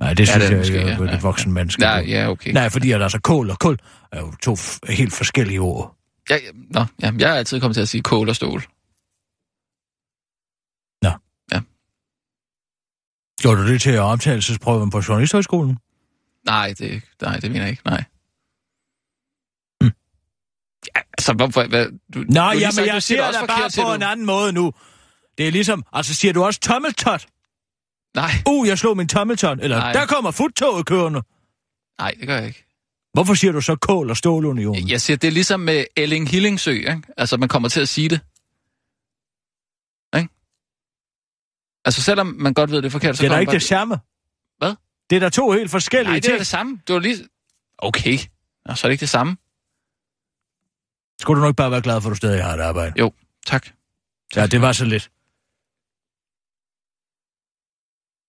[0.00, 1.84] Nej, det Ja, synes det er jeg måske, ja, at ja, et voksen menneske.
[1.84, 2.52] Ja, ja, okay.
[2.52, 3.78] Nej, fordi at altså kål og kul
[4.12, 5.96] er jo to f- helt forskellige ord.
[6.30, 8.62] Ja, ja, nå, ja, jeg er altid kommet til at sige kål og stål.
[13.40, 15.78] Gjorde du det til optagelsesprøven på Journalisthøjskolen?
[16.46, 18.04] Nej, det, nej, det mener jeg ikke, nej.
[19.80, 19.92] Hmm.
[20.96, 21.68] Ja, altså, hvorfor...
[21.68, 23.94] Hvad, du, Nå, du jamen, sagt, jeg du siger det bare på du.
[23.94, 24.72] en anden måde nu.
[25.38, 27.26] Det er ligesom, altså siger du også tommeltot?
[28.14, 29.58] Nej, Uh, jeg slog min tommeltot.
[29.62, 29.92] Eller, Nej.
[29.92, 31.22] der kommer futtoget kørende.
[32.00, 32.64] nej, det gør jeg ikke.
[33.12, 34.88] Hvorfor siger du så kål og stålunion?
[34.88, 37.02] Jeg siger, det er ligesom med Elling Hillingsø, ikke?
[37.16, 38.20] Altså, man kommer til at sige det.
[41.84, 43.62] Altså, selvom man godt ved, det er forkert, så det er da ikke man det
[43.62, 43.98] samme.
[44.58, 44.74] Hvad?
[45.10, 46.38] Det er da to helt forskellige Nej, det er ting.
[46.38, 46.80] det samme.
[46.86, 47.16] Det var lige...
[47.78, 48.18] Okay.
[48.66, 49.36] Nå, så er det ikke det samme.
[51.20, 52.92] Skulle du nok bare være glad for, at du stadig har et arbejde.
[52.98, 53.12] Jo,
[53.46, 53.66] tak.
[54.36, 55.10] Ja, det var så lidt.